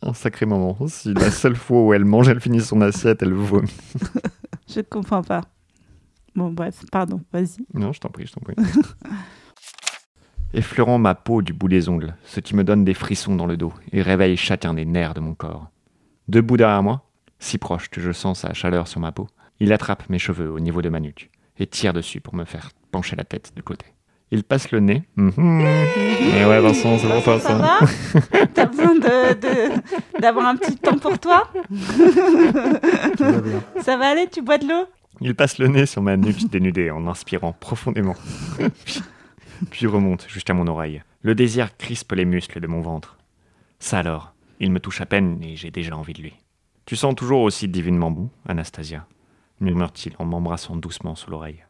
[0.01, 0.79] un sacré moment.
[0.87, 3.71] Si la seule fois où elle mange, elle finit son assiette, elle vomit.
[4.75, 5.43] Je comprends pas.
[6.35, 7.67] Bon, bref, pardon, vas-y.
[7.75, 8.55] Non, je t'en prie, je t'en prie.
[10.55, 13.57] Effleurant ma peau du bout des ongles, ce qui me donne des frissons dans le
[13.59, 15.69] dos et réveille chacun des nerfs de mon corps.
[16.29, 17.03] Debout derrière moi,
[17.39, 19.29] si proche que je sens sa chaleur sur ma peau,
[19.61, 22.71] il attrape mes cheveux au niveau de ma nuque et tire dessus pour me faire
[22.91, 23.87] pencher la tête de côté.
[24.31, 25.03] Il passe le nez.
[25.17, 25.61] Mhm.
[25.61, 27.55] Et ouais, Vincent, c'est pour toi Ça ça.
[27.57, 27.79] va
[28.55, 28.95] T'as besoin
[30.21, 31.51] d'avoir un petit temps pour toi
[33.21, 33.61] va bien.
[33.83, 34.85] Ça va aller Tu bois de l'eau?
[35.21, 38.15] Il passe le nez sur ma nuque dénudée en inspirant profondément.
[39.71, 41.03] puis, remonte jusqu'à mon oreille.
[41.23, 43.19] Le désir crispe les muscles de mon ventre.
[43.81, 46.35] Ça alors, il me touche à peine et j'ai déjà envie de lui.
[46.87, 49.07] Tu sens toujours aussi divinement bon, Anastasia
[49.61, 51.65] murmure-t-il en m'embrassant doucement sous l'oreille.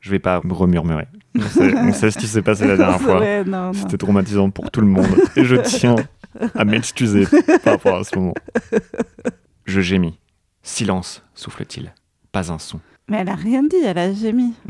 [0.00, 1.06] Je vais pas me remurmurer.
[1.34, 3.22] On sait, on sait ce qui s'est passé la dernière fois.
[3.72, 5.96] C'était traumatisant pour tout le monde et je tiens
[6.54, 7.26] à m'excuser
[7.64, 8.34] par rapport à ce moment.
[9.64, 10.18] Je gémis.
[10.62, 11.94] Silence, souffle-t-il.
[12.32, 12.80] Pas un son.
[13.08, 14.54] Mais elle a rien dit, elle a gémi.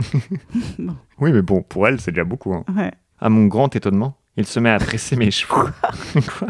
[1.19, 2.53] Oui, mais bon, pour elle, c'est déjà beaucoup.
[2.55, 2.65] hein.
[2.77, 2.91] Ouais.
[3.21, 5.53] À mon grand étonnement, il se met à tresser mes cheveux.
[5.53, 5.71] Quoi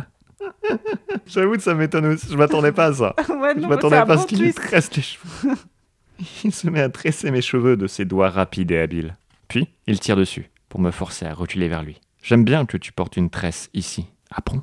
[1.26, 2.26] J'avoue que ça m'étonne aussi.
[2.30, 3.14] Je m'attendais pas à ça.
[3.28, 5.54] Ouais, Je non, m'attendais c'est un pas à bon ce qu'il me tresse les cheveux.
[6.44, 9.14] Il se met à tresser mes cheveux de ses doigts rapides et habiles.
[9.48, 12.00] Puis, il tire dessus pour me forcer à reculer vers lui.
[12.22, 14.06] J'aime bien que tu portes une tresse ici.
[14.30, 14.62] Ah bon?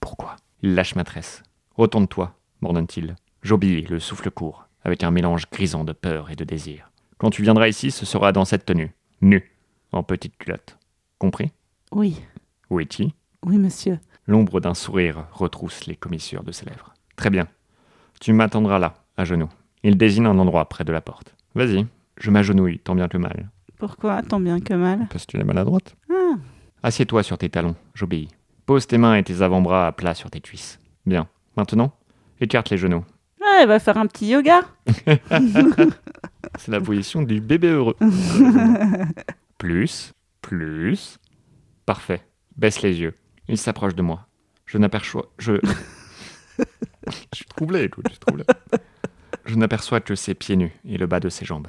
[0.00, 0.36] Pourquoi?
[0.62, 1.42] Il lâche ma tresse.
[1.76, 3.14] Retourne-toi, m'ordonne-t-il.
[3.42, 6.92] J'obéis, le souffle court, avec un mélange grisant de peur et de désir.
[7.18, 9.50] Quand tu viendras ici, ce sera dans cette tenue, nu,
[9.90, 10.78] en petite culotte.
[11.18, 11.50] Compris?
[11.90, 12.22] Oui,
[12.70, 13.10] Où est-il
[13.44, 14.00] oui, monsieur.
[14.26, 16.94] L'ombre d'un sourire retrousse les commissures de ses lèvres.
[17.14, 17.46] Très bien.
[18.20, 19.48] Tu m'attendras là, à genoux.
[19.84, 21.34] Il désigne un endroit près de la porte.
[21.54, 21.86] Vas-y,
[22.18, 23.50] je m'agenouille, tant bien que mal.
[23.78, 25.06] Pourquoi Tant bien que mal?
[25.10, 25.94] Parce que tu es maladroite.
[26.10, 26.34] Ah,
[26.82, 28.28] Assieds-toi sur tes talons, j'obéis.
[28.64, 30.80] Pose tes mains et tes avant-bras à plat sur tes cuisses.
[31.04, 31.28] Bien.
[31.56, 31.92] Maintenant,
[32.40, 33.04] écarte les genoux.
[33.46, 34.62] Ouais, elle va faire un petit yoga.
[36.58, 37.96] C'est la position du bébé heureux.
[39.58, 41.18] plus, plus.
[41.84, 42.22] Parfait.
[42.56, 43.14] Baisse les yeux.
[43.48, 44.26] Il s'approche de moi.
[44.64, 45.30] Je n'aperçois.
[45.38, 45.52] Je.
[46.58, 48.44] je suis troublé, écoute, je suis troublé.
[49.44, 51.68] Je n'aperçois que ses pieds nus et le bas de ses jambes.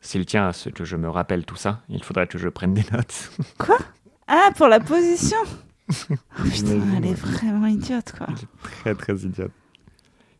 [0.00, 2.74] S'il tient à ce que je me rappelle tout ça, il faudrait que je prenne
[2.74, 3.32] des notes.
[4.28, 5.38] Ah, pour la position?
[5.88, 8.28] Oh, Putain, elle est vraiment idiote, quoi.
[8.62, 9.50] Très, très idiote.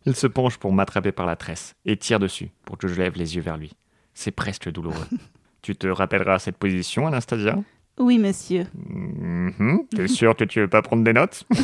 [0.07, 3.17] Il se penche pour m'attraper par la tresse et tire dessus pour que je lève
[3.17, 3.73] les yeux vers lui.
[4.15, 5.07] C'est presque douloureux.
[5.63, 7.59] tu te rappelleras cette position, Anastasia?
[7.99, 8.67] Oui, monsieur.
[8.75, 9.87] Mhm.
[9.91, 11.45] T'es sûr que tu veux pas prendre des notes?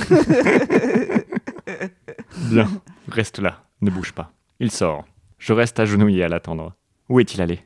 [2.50, 2.68] Bien,
[3.08, 4.32] reste là, ne bouge pas.
[4.58, 5.04] Il sort.
[5.38, 6.74] Je reste agenouillé à l'attendre.
[7.08, 7.60] Où est-il allé?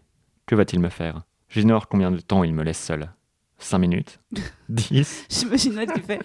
[0.44, 1.22] Que va-t-il me faire?
[1.48, 3.10] J'ignore combien de temps il me laisse seul.
[3.58, 4.20] Cinq minutes?
[4.68, 5.26] Dix?
[5.30, 6.20] J'imagine qu'il fait.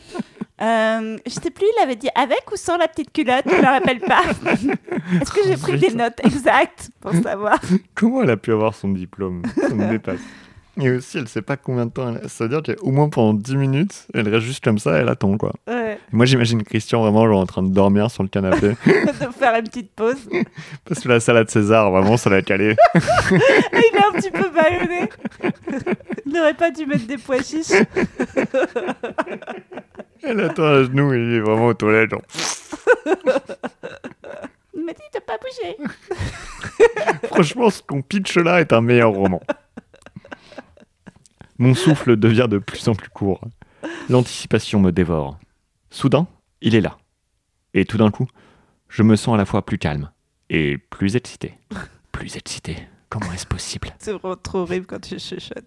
[0.61, 3.65] Euh, je sais plus, il avait dit avec ou sans la petite culotte, je me
[3.65, 4.21] rappelle pas.
[5.21, 7.59] Est-ce que j'ai pris des notes exactes pour savoir?
[7.95, 9.41] Comment elle a pu avoir son diplôme?
[9.59, 10.19] Ça me dépasse.
[10.81, 12.27] Et aussi, elle sait pas combien de temps elle...
[12.27, 15.37] Ça veut dire qu'au moins pendant 10 minutes, elle reste juste comme ça, elle attend
[15.37, 15.53] quoi.
[15.67, 18.69] Ouais, Et moi j'imagine Christian vraiment genre en train de dormir sur le canapé.
[18.85, 20.17] de faire une petite pause.
[20.85, 22.71] parce que la salade César, vraiment, ça l'a calé.
[22.71, 22.77] Et
[23.73, 25.09] il est un petit peu bâillonné.
[26.25, 27.71] Il n'aurait pas dû mettre des pois chiches.
[30.23, 32.09] Elle attend à genoux et il est vraiment aux toilettes.
[32.11, 32.21] Genre.
[34.73, 35.77] Il m'a dit de pas bouger.
[37.27, 39.41] Franchement, ce qu'on pitch là est un meilleur roman.
[41.61, 43.39] Mon souffle devient de plus en plus court.
[44.09, 45.37] L'anticipation me dévore.
[45.91, 46.25] Soudain,
[46.59, 46.97] il est là.
[47.75, 48.25] Et tout d'un coup,
[48.89, 50.09] je me sens à la fois plus calme
[50.49, 51.53] et plus excité.
[52.11, 52.77] Plus excité.
[53.09, 53.89] Comment est-ce possible?
[53.99, 55.63] C'est vraiment trop horrible quand tu chuchotes.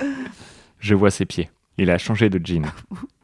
[0.80, 1.50] Je vois ses pieds.
[1.76, 2.66] Il a changé de jean.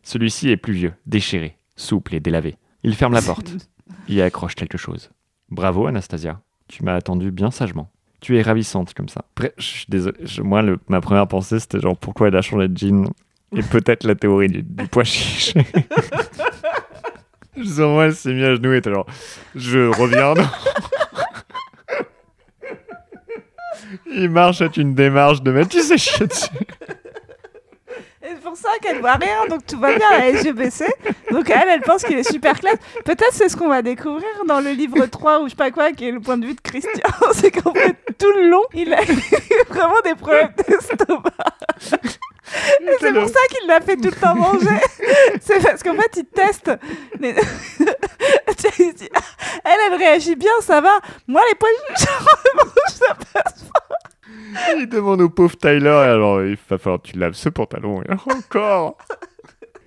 [0.05, 2.55] Celui-ci est plus vieux, déchiré, souple et délavé.
[2.85, 3.57] Il ferme la porte.
[4.09, 5.11] y accroche quelque chose.
[5.51, 7.91] Bravo Anastasia, tu m'as attendu bien sagement.
[8.21, 9.21] Tu es ravissante comme ça.
[9.37, 12.43] Après, je suis désolé, je- moi le- ma première pensée c'était genre pourquoi elle a
[12.43, 13.07] changé de jean
[13.55, 15.55] et peut-être la théorie du, du pois chiche?
[17.57, 19.07] Genre moi elle s'est mise à genoux et était genre
[19.55, 20.35] je reviens.
[20.35, 20.43] dans-
[24.17, 26.49] Il marche à une démarche de mettre tu sais chier dessus.
[28.25, 30.55] Et c'est pour ça qu'elle voit rien, donc tout va bien, elle a les yeux
[30.55, 30.93] baissés.
[31.31, 32.79] Donc elle, elle pense qu'il est super classe.
[33.05, 35.93] Peut-être c'est ce qu'on va découvrir dans le livre 3 ou je sais pas quoi,
[35.93, 36.91] qui est le point de vue de Christian.
[37.35, 39.03] C'est qu'en fait, tout le long, il a
[39.69, 41.21] vraiment des problèmes d'estomac.
[42.81, 44.81] Et c'est pour ça qu'il l'a fait tout le temps manger.
[45.41, 46.71] C'est parce qu'en fait, il teste.
[47.19, 49.09] dit,
[49.65, 50.99] elle, elle réagit bien, ça va.
[51.27, 51.73] Moi, les poils,
[52.89, 53.65] ça passe.
[54.77, 58.03] Il demande au pauvre Tyler, et alors il va falloir que tu laves ce pantalon.
[58.03, 58.97] Et encore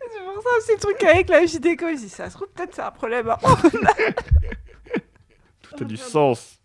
[0.10, 1.86] C'est pour un petit truc avec la gynéco.
[1.90, 3.30] Je dis, ça se trouve, peut-être c'est un problème.
[3.30, 3.38] hein.
[5.62, 6.60] Tout a du sens.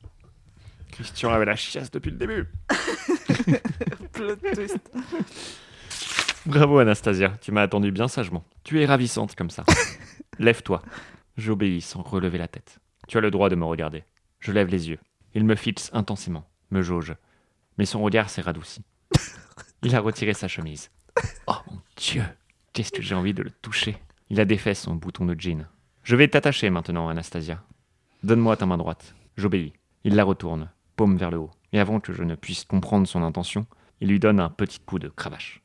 [0.92, 2.46] Christian avait la chiasse depuis le début.
[4.12, 4.78] Plot twist.
[6.46, 8.44] Bravo Anastasia, tu m'as attendu bien sagement.
[8.64, 9.64] Tu es ravissante comme ça.
[10.38, 10.82] Lève-toi.
[11.36, 12.78] J'obéis sans relever la tête.
[13.08, 14.04] Tu as le droit de me regarder.
[14.38, 14.98] Je lève les yeux.
[15.34, 17.14] Il me fixe intensément, me jauge.
[17.78, 18.82] Mais son regard s'est radouci.
[19.82, 20.90] Il a retiré sa chemise.
[21.46, 22.24] Oh mon Dieu
[22.72, 23.96] Qu'est-ce que j'ai envie de le toucher?
[24.30, 25.66] Il a défait son bouton de jean.
[26.04, 27.62] Je vais t'attacher maintenant, Anastasia.
[28.22, 29.14] Donne-moi ta main droite.
[29.36, 29.72] J'obéis.
[30.04, 31.50] Il la retourne, paume vers le haut.
[31.72, 33.66] Et avant que je ne puisse comprendre son intention,
[34.00, 35.62] il lui donne un petit coup de cravache.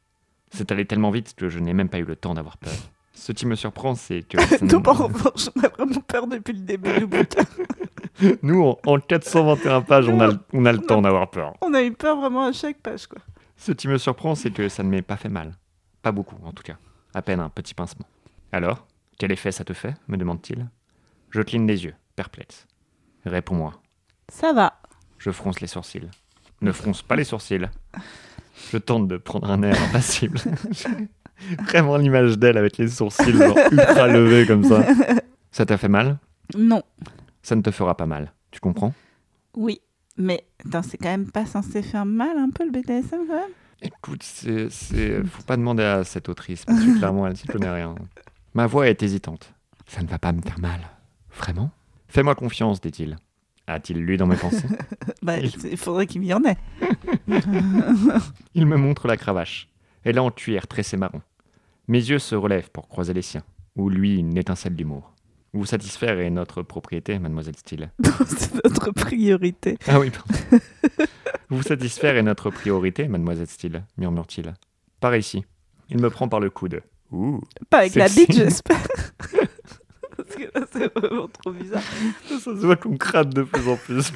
[0.51, 2.73] C'est allé tellement vite que je n'ai même pas eu le temps d'avoir peur.
[3.13, 4.37] Ce qui me surprend, c'est que...
[4.65, 7.43] Non, en revanche, on a vraiment peur depuis le début du bouquin.
[8.41, 11.53] Nous, en, en 421 pages, on a, le- on a le temps d'avoir peur.
[11.61, 13.19] On a eu peur vraiment à chaque page, quoi.
[13.57, 15.53] Ce qui me surprend, c'est que ça ne m'est pas fait mal.
[16.01, 16.77] Pas beaucoup, en tout cas.
[17.13, 18.05] À peine un petit pincement.
[18.51, 18.85] Alors,
[19.17, 20.67] quel effet ça te fait me demande-t-il.
[21.31, 22.65] Je cligne les yeux, perplexe.
[23.25, 23.73] Réponds-moi.
[24.29, 24.73] Ça va.
[25.17, 26.07] Je fronce les sourcils.
[26.61, 27.67] Ne fronce pas les sourcils.
[28.71, 30.39] Je tente de prendre un air impassible.
[31.67, 34.83] Vraiment l'image d'elle avec les sourcils genre ultra levés comme ça.
[35.51, 36.17] Ça t'a fait mal?
[36.55, 36.81] Non.
[37.47, 38.33] Ça ne te fera pas mal.
[38.51, 38.93] Tu comprends?
[39.55, 39.79] Oui.
[40.17, 43.51] Mais attends, c'est quand même pas censé faire mal un peu le BDSM quand même?
[43.81, 45.23] Écoute, c'est, c'est...
[45.23, 47.95] faut pas demander à cette autrice, parce que clairement, elle s'y connaît rien.
[48.53, 49.53] Ma voix est hésitante.
[49.85, 50.81] Ça ne va pas me faire mal.
[51.37, 51.71] Vraiment?
[52.09, 53.15] Fais-moi confiance, dit-il.
[53.65, 54.67] A-t-il lu dans mes pensées?
[55.21, 56.57] Bah, Il- faudrait qu'il y en ait.
[58.55, 59.69] Il me montre la cravache.
[60.03, 61.21] Elle est en cuir tressé marron.
[61.87, 63.43] Mes yeux se relèvent pour croiser les siens,
[63.77, 65.13] ou lui une étincelle d'humour.
[65.53, 67.91] Vous satisfaire est notre propriété, mademoiselle Steele.
[68.27, 69.77] c'est notre priorité.
[69.87, 70.63] Ah oui, pardon.
[71.49, 74.53] Vous satisfaire est notre priorité, mademoiselle Steele, murmure-t-il.
[74.99, 75.45] Par ici.
[75.89, 76.81] Il me prend par le coude.
[77.11, 77.39] Ouh.
[77.69, 78.27] Pas avec la Sexy.
[78.27, 78.77] bite, j'espère.
[80.17, 81.83] Parce que là, c'est vraiment trop bizarre.
[82.27, 84.11] Ça se voit qu'on crade de plus en plus.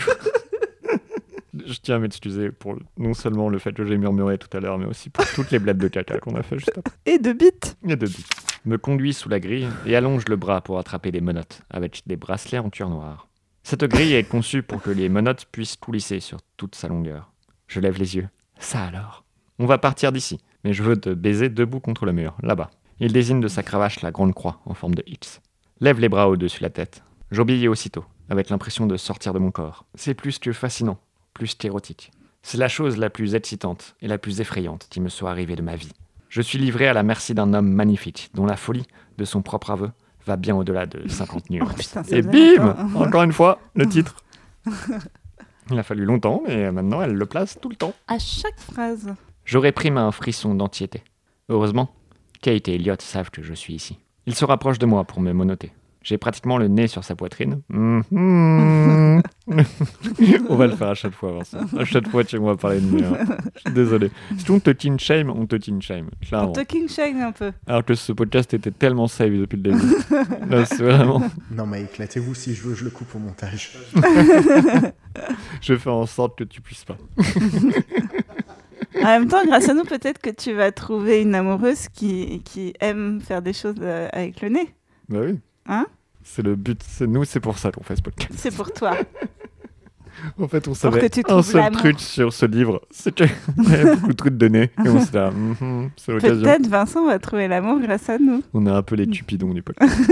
[1.65, 4.78] Je tiens à m'excuser pour non seulement le fait que j'ai murmuré tout à l'heure,
[4.78, 6.93] mais aussi pour toutes les blagues de caca qu'on a fait juste après.
[7.06, 7.78] Et de bite.
[7.84, 8.26] Il y a deux buts.
[8.65, 12.15] Me conduit sous la grille et allonge le bras pour attraper les menottes, avec des
[12.15, 13.28] bracelets en cuir noir.
[13.63, 17.32] Cette grille est conçue pour que les menottes puissent coulisser sur toute sa longueur.
[17.67, 18.28] Je lève les yeux.
[18.60, 19.26] Ça alors?
[19.60, 22.71] On va partir d'ici, mais je veux te baiser debout contre le mur, là-bas.
[23.00, 25.41] Il désigne de sa cravache la grande croix en forme de X.
[25.80, 27.04] Lève les bras au-dessus la tête.
[27.32, 29.86] J'obéis aussitôt, avec l'impression de sortir de mon corps.
[29.95, 31.00] C'est plus que fascinant,
[31.45, 32.12] plus.
[32.43, 35.62] C'est la chose la plus excitante et la plus effrayante qui me soit arrivée de
[35.62, 35.91] ma vie.
[36.30, 38.86] Je suis livré à la merci d'un homme magnifique, dont la folie
[39.17, 39.91] de son propre aveu
[40.25, 41.73] va bien au-delà de 50 Oh nuances.
[41.75, 42.75] putain, Et bim.
[42.95, 44.15] Encore une fois, le titre.
[45.71, 47.93] Il a fallu longtemps, mais maintenant elle le place tout le temps.
[48.08, 49.13] À chaque phrase.
[49.45, 51.04] Je réprime un frisson d'anxiété.
[51.49, 51.93] Heureusement,
[52.41, 53.97] Kate et Elliot savent que je suis ici.
[54.25, 55.71] Ils se rapprochent de moi pour me monoter.
[56.04, 57.62] J'ai pratiquement le nez sur sa poitrine.
[57.70, 58.04] Mhm.
[60.50, 61.60] on va le faire à chaque fois, Vincent.
[61.78, 63.04] À chaque fois, tu vas parler de nez.
[63.06, 63.38] hein.
[63.56, 64.10] Je suis désolé.
[64.38, 66.10] Si on te teen shame, on te teen shame.
[66.28, 66.54] Clairement.
[66.54, 67.52] Talking shame un peu.
[67.68, 69.96] Alors que ce podcast était tellement safe depuis le début.
[70.50, 71.22] Là, c'est vraiment.
[71.52, 73.78] Non, mais éclatez-vous si je veux, je le coupe au montage.
[75.62, 76.96] Je fais en sorte que tu puisses pas.
[79.02, 82.74] En même temps, grâce à nous, peut-être que tu vas trouver une amoureuse qui, qui
[82.80, 84.74] aime faire des choses euh, avec le nez.
[85.10, 85.40] Bah oui.
[85.72, 85.88] Hein
[86.24, 86.80] C'est le but.
[86.86, 88.32] C'est nous, c'est pour ça qu'on fait ce podcast.
[88.36, 88.96] C'est pour toi.
[90.40, 93.26] En fait, on savait un seul truc sur ce livre, c'est qu'il
[93.64, 94.70] y avait beaucoup de trucs de nez.
[94.86, 96.44] Et on s'est dit, ah, mhm, c'est l'occasion.
[96.44, 98.44] Peut-être Vincent va trouver l'amour grâce à nous.
[98.54, 99.98] On est un peu les cupidons du podcast.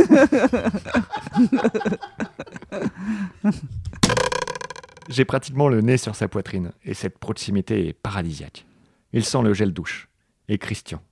[5.10, 8.66] J'ai pratiquement le nez sur sa poitrine, et cette proximité est paradisiaque.
[9.14, 10.08] Il sent le gel douche,
[10.48, 11.04] et Christian,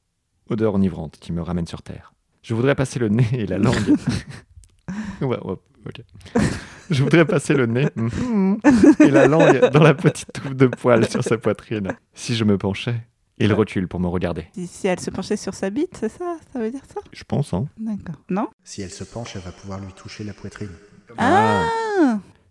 [0.50, 2.14] odeur enivrante qui me ramène sur terre.
[2.48, 3.76] Je voudrais passer le nez et la langue.
[5.20, 5.56] Ouais, ouais,
[5.86, 6.02] ok.
[6.92, 8.60] Je voudrais passer le nez mhm,
[9.00, 11.98] et la langue dans la petite touffe de poils sur sa poitrine.
[12.14, 13.02] Si je me penchais,
[13.40, 14.46] il recule pour me regarder.
[14.54, 17.02] Si, elle se penchait sur sa bite, c'est ça Ça veut dire ça?
[17.12, 17.68] Je pense, hein.
[17.78, 18.22] D'accord.
[18.30, 18.48] Non?
[18.64, 20.72] Si elle se penche, elle va pouvoir lui toucher la poitrine.
[21.18, 21.68] Ah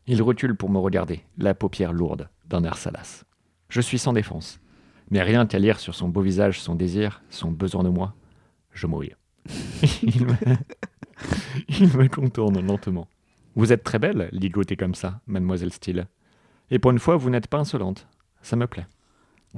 [0.09, 3.25] Il recule pour me regarder, la paupière lourde, d'un air salace.
[3.71, 4.61] Je suis sans défense.
[5.11, 8.15] Mais rien qu'à lire sur son beau visage son désir, son besoin de moi,
[8.73, 9.15] je mouille.
[10.03, 10.35] il, me...
[11.69, 13.09] il me contourne lentement.
[13.55, 16.07] Vous êtes très belle, ligotée comme ça, mademoiselle Steele.
[16.71, 18.07] Et pour une fois, vous n'êtes pas insolente.
[18.43, 18.87] Ça me plaît.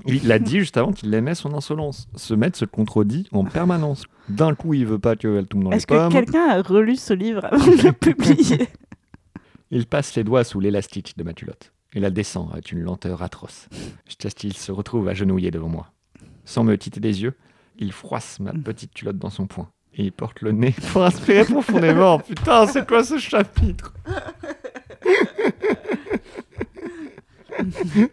[0.07, 2.09] Il a dit juste avant qu'il aimait son insolence.
[2.14, 4.05] Ce maître se contredit en permanence.
[4.29, 6.12] D'un coup, il veut pas qu'elle tombe dans les Est-ce que pommes.
[6.12, 8.68] quelqu'un a relu ce livre avant de le publier?
[9.70, 13.22] Il passe les doigts sous l'élastique de ma culotte et la descend avec une lenteur
[13.22, 13.68] atroce.
[14.07, 15.92] Jusqu'à ce qu'il se retrouve agenouillé devant moi.
[16.44, 17.35] Sans me quitter des yeux,
[17.79, 21.44] il froisse ma petite culotte dans son poing et il porte le nez pour inspirer
[21.44, 22.18] profondément.
[22.26, 23.92] Putain, c'est quoi ce chapitre?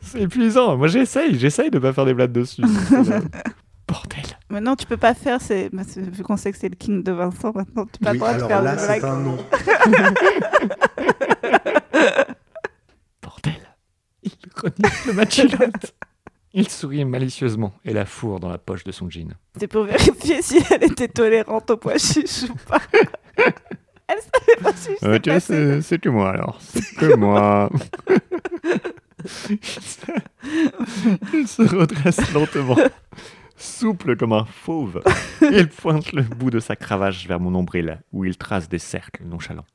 [0.01, 0.75] C'est épuisant.
[0.77, 2.63] Moi, j'essaye, j'essaye de pas faire des blagues dessus.
[3.87, 4.23] Bordel.
[4.49, 7.03] Maintenant, tu peux pas faire, c'est bah, c'est- vu qu'on sait que c'est le king
[7.03, 9.05] de Vincent, maintenant, tu peux pas Oui, le droit de faire là, des c'est blagues.
[9.05, 9.37] un nom.
[13.21, 13.53] Bordel.
[14.23, 15.93] Il renifle ma culotte.
[16.57, 19.33] Il sourit malicieusement et la fourre dans la poche de son jean.
[19.53, 22.79] C'était pour vérifier si elle était tolérante au pois chiche ou pas.
[24.07, 26.57] elle savait pas si je Euh, tu c'est c'est que moi alors.
[26.61, 27.69] C'est que moi.
[31.33, 32.77] Il se redresse lentement,
[33.57, 35.01] souple comme un fauve.
[35.41, 39.23] Il pointe le bout de sa cravache vers mon nombril, où il trace des cercles
[39.25, 39.65] nonchalants.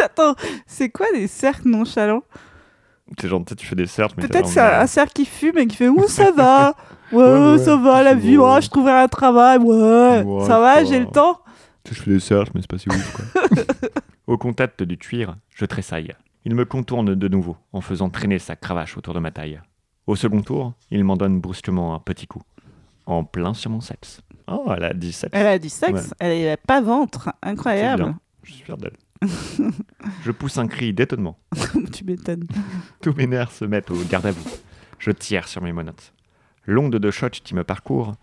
[0.00, 0.34] Attends,
[0.66, 2.22] c'est quoi des cercles nonchalants?
[3.18, 5.58] C'est genre, tu fais des cercles, mais t'as Peut-être c'est un, un cercle qui fume
[5.58, 6.74] et qui fait Ouh, ça va
[7.12, 10.60] Ouais, Ouais, ouais, ça va, la vie, ouais, je trouverai un travail, ouais, Ouais, ça
[10.60, 11.40] va, j'ai le temps.
[11.82, 13.42] Tu sais, je fais des cercles, mais c'est pas si ouf, quoi.
[14.28, 16.12] Au contact du cuir, je tressaille.
[16.44, 19.60] Il me contourne de nouveau, en faisant traîner sa cravache autour de ma taille.
[20.06, 22.42] Au second tour, il m'en donne brusquement un petit coup.
[23.06, 24.20] En plein sur mon sexe.
[24.46, 25.30] Oh, elle a 17.
[25.32, 26.16] Elle a du sexe, Ouais.
[26.20, 28.14] elle n'a pas ventre, incroyable.
[28.44, 28.96] Je suis fier d'elle.
[30.22, 31.38] Je pousse un cri d'étonnement.
[31.92, 32.46] tu m'étonnes.
[33.02, 34.50] Tous mes nerfs se mettent au garde à vous.
[34.98, 36.12] Je tire sur mes monotes.
[36.66, 38.14] L'onde de choc qui me parcourt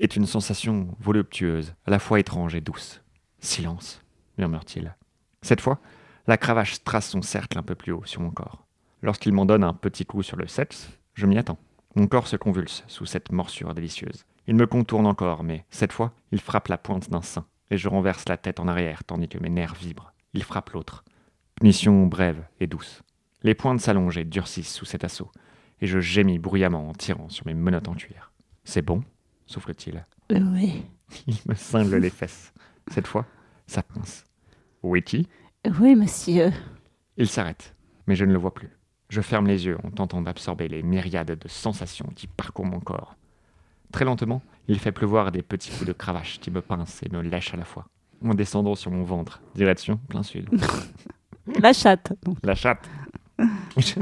[0.00, 3.02] est une sensation voluptueuse, à la fois étrange et douce.
[3.40, 4.02] Silence,
[4.38, 4.96] murmure-t-il.
[5.42, 5.80] Cette fois,
[6.26, 8.66] la cravache trace son cercle un peu plus haut sur mon corps.
[9.02, 11.58] Lorsqu'il m'en donne un petit coup sur le sexe, je m'y attends.
[11.94, 14.24] Mon corps se convulse sous cette morsure délicieuse.
[14.46, 17.88] Il me contourne encore, mais cette fois, il frappe la pointe d'un sein, et je
[17.88, 20.13] renverse la tête en arrière tandis que mes nerfs vibrent.
[20.34, 21.04] Il frappe l'autre.
[21.56, 23.02] Punition brève et douce.
[23.42, 25.30] Les pointes s'allongent et durcissent sous cet assaut,
[25.80, 28.32] et je gémis bruyamment en tirant sur mes menottes en cuir.
[28.64, 29.02] C'est bon
[29.46, 30.04] souffle-t-il.
[30.30, 30.84] Oui,
[31.26, 32.52] Il me cingle les fesses.
[32.88, 33.26] Cette fois,
[33.66, 34.24] ça pince.
[34.82, 35.28] Witty
[35.80, 36.52] oui, monsieur.
[37.16, 37.74] Il s'arrête,
[38.06, 38.68] mais je ne le vois plus.
[39.08, 43.16] Je ferme les yeux en tentant d'absorber les myriades de sensations qui parcourent mon corps.
[43.92, 47.22] Très lentement, il fait pleuvoir des petits coups de cravache qui me pincent et me
[47.22, 47.86] lèchent à la fois.
[48.24, 50.48] En descendant sur mon ventre, direction plein sud.
[51.60, 52.14] La chatte.
[52.22, 52.38] donc.
[52.42, 52.88] La chatte.
[53.76, 54.00] Je,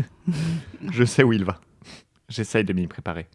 [0.90, 1.60] je sais où il va.
[2.28, 3.28] J'essaye de m'y préparer.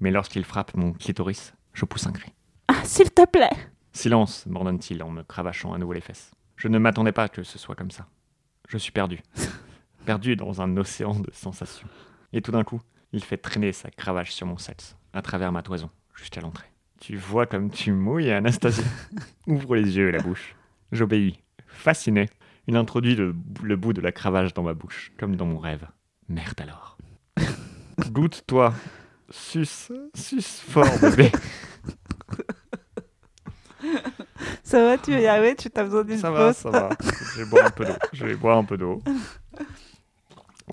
[0.00, 2.32] Mais lorsqu'il frappe mon clitoris, je pousse un cri.
[2.66, 3.56] Ah, s'il te plaît.
[3.92, 6.32] Silence, m'ordonne-t-il en me cravachant à nouveau les fesses.
[6.56, 8.08] Je ne m'attendais pas que ce soit comme ça.
[8.68, 9.20] Je suis perdu.
[10.04, 11.88] perdu dans un océan de sensations.
[12.32, 12.80] Et tout d'un coup,
[13.12, 16.66] il fait traîner sa cravache sur mon sexe, à travers ma toison, jusqu'à l'entrée.
[17.06, 18.82] Tu vois comme tu mouilles, Anastasie.
[19.46, 20.56] Ouvre les yeux et la bouche.
[20.90, 22.30] J'obéis, fasciné.
[22.66, 25.86] Il introduit le, le bout de la cravache dans ma bouche, comme dans mon rêve.
[26.30, 26.96] Merde alors.
[28.10, 28.72] Goûte-toi.
[29.28, 31.30] Suce, suce fort, bébé.
[34.62, 36.88] Ça va, tu vas y arriver, tu as besoin d'une Ça va, ça va.
[37.34, 37.92] Je vais boire un peu d'eau.
[38.14, 39.02] Je vais boire un peu d'eau.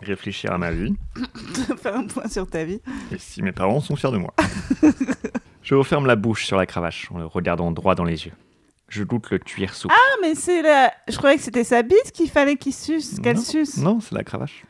[0.01, 0.95] Réfléchir à ma vie.
[1.77, 2.81] Faire un point sur ta vie.
[3.11, 4.33] Et si mes parents sont fiers de moi.
[5.63, 8.33] Je referme la bouche sur la cravache en le regardant droit dans les yeux.
[8.89, 9.93] Je goûte le cuir souple.
[9.97, 10.91] Ah, mais c'est la...
[11.07, 13.77] Je croyais que c'était sa bite qu'il fallait qu'il suce, qu'elle Non, suce.
[13.77, 14.65] Non, c'est la cravache.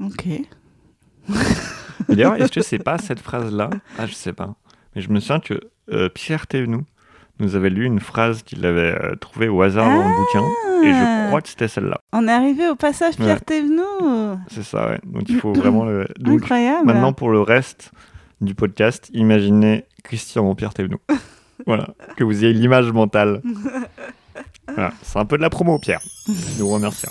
[0.00, 0.26] Ok.
[2.08, 3.70] D'ailleurs, est-ce que c'est pas cette phrase-là?
[3.98, 4.54] Ah, je sais pas.
[4.94, 6.84] Mais je me souviens que euh, Pierre Thévenoud
[7.42, 10.44] nous avait lu une phrase qu'il avait euh, trouvée au hasard dans le bouquin.
[10.82, 12.00] Et je crois que c'était celle-là.
[12.12, 13.40] On est arrivé au passage Pierre Ouais.
[13.40, 14.38] Thévenoud.
[14.50, 15.00] C'est ça, ouais.
[15.04, 16.06] Donc il faut vraiment le.
[16.18, 16.86] Donc, Incroyable.
[16.86, 17.92] Maintenant, pour le reste
[18.40, 21.00] du podcast, imaginez Christian Pierre Thévenoud.
[21.66, 23.42] voilà, que vous ayez l'image mentale.
[24.72, 26.00] Voilà, c'est un peu de la promo, Pierre.
[26.28, 27.06] Je nous remercie.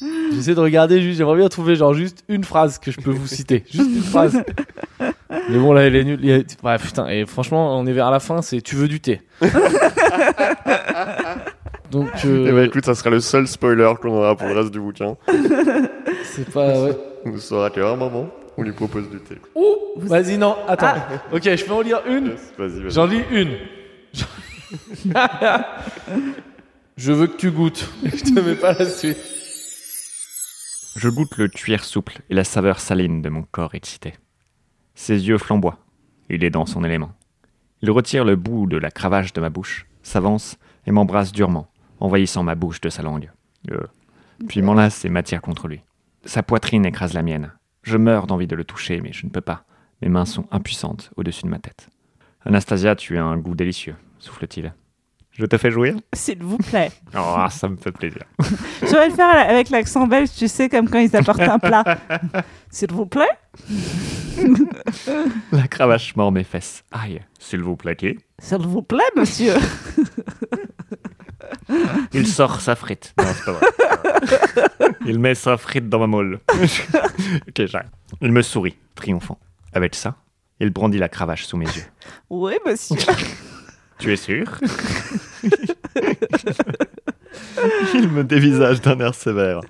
[0.32, 3.26] J'essaie de regarder juste, j'aimerais bien trouver genre juste une phrase que je peux vous
[3.26, 3.64] citer.
[3.70, 4.42] Juste une phrase.
[5.50, 6.44] Mais bon, là, elle est nulle.
[6.62, 9.20] Ouais, putain, et franchement, on est vers la fin, c'est tu veux du thé.
[11.90, 14.70] Donc, euh, Eh ben, écoute, ça sera le seul spoiler qu'on aura pour le reste
[14.70, 15.16] du bouquin.
[16.24, 16.82] c'est pas.
[16.82, 16.96] Ouais.
[17.24, 19.36] On saura qu'à un moment, on lui propose du thé.
[19.54, 19.64] Ouh
[19.96, 20.94] Vas-y, non, attends.
[21.32, 22.90] Ok, je peux en lire une Vas-y, vas-y.
[22.90, 23.56] J'en lis une.
[26.96, 27.88] je veux que tu goûtes.
[28.04, 29.16] Je te mets pas la suite.
[31.00, 34.14] Je goûte le cuir souple et la saveur saline de mon corps excité.
[34.96, 35.78] Ses yeux flamboient.
[36.28, 37.12] Il est dans son élément.
[37.82, 41.70] Il retire le bout de la cravache de ma bouche, s'avance et m'embrasse durement,
[42.00, 43.30] envahissant ma bouche de sa langue.
[43.70, 43.86] Euh,
[44.48, 45.82] puis m'enlace et m'attire contre lui.
[46.24, 47.52] Sa poitrine écrase la mienne.
[47.84, 49.66] Je meurs d'envie de le toucher, mais je ne peux pas.
[50.02, 51.90] Mes mains sont impuissantes au-dessus de ma tête.
[52.44, 54.74] Anastasia, tu as un goût délicieux, souffle-t-il.
[55.38, 56.90] Je te fais jouir S'il vous plaît.
[57.16, 58.22] Oh, ça me fait plaisir.
[58.82, 61.84] Je vais le faire avec l'accent belge, tu sais, comme quand ils apportent un plat.
[62.70, 63.24] S'il vous plaît.
[65.52, 66.82] La cravache mord mes fesses.
[66.92, 68.18] Aïe, s'il vous plaît, qui?
[68.38, 69.54] S'il vous plaît, monsieur.
[72.12, 73.14] Il sort sa frite.
[73.18, 73.66] Non, c'est pas vrai.
[75.06, 76.40] Il met sa frite dans ma molle.
[76.52, 77.88] ok, j'arrête.
[78.20, 79.38] Il me sourit, triomphant.
[79.72, 80.16] Avec ça,
[80.60, 81.84] il brandit la cravache sous mes yeux.
[82.30, 82.96] Oui, monsieur.
[83.98, 84.58] Tu es sûr?
[87.94, 89.60] Il me dévisage d'un air sévère.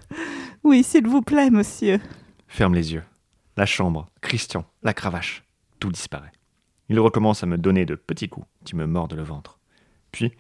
[0.63, 1.99] Oui, s'il vous plaît, monsieur.
[2.47, 3.05] Ferme les yeux.
[3.57, 5.43] La chambre, Christian, la cravache,
[5.81, 6.33] tout disparaît.
[6.91, 9.59] Il recommence à me donner de petits coups qui me mordent le ventre.
[10.13, 10.33] Puis,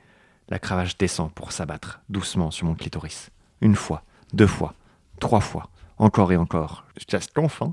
[0.48, 3.30] la cravache descend pour s'abattre doucement sur mon clitoris.
[3.60, 4.74] Une fois, deux fois,
[5.20, 7.72] trois fois, encore et encore, jusqu'à ce qu'enfin,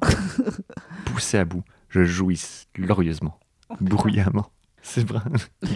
[1.06, 3.40] poussé à bout, je jouisse glorieusement,
[3.82, 4.50] bruyamment.
[4.88, 5.20] C'est vrai.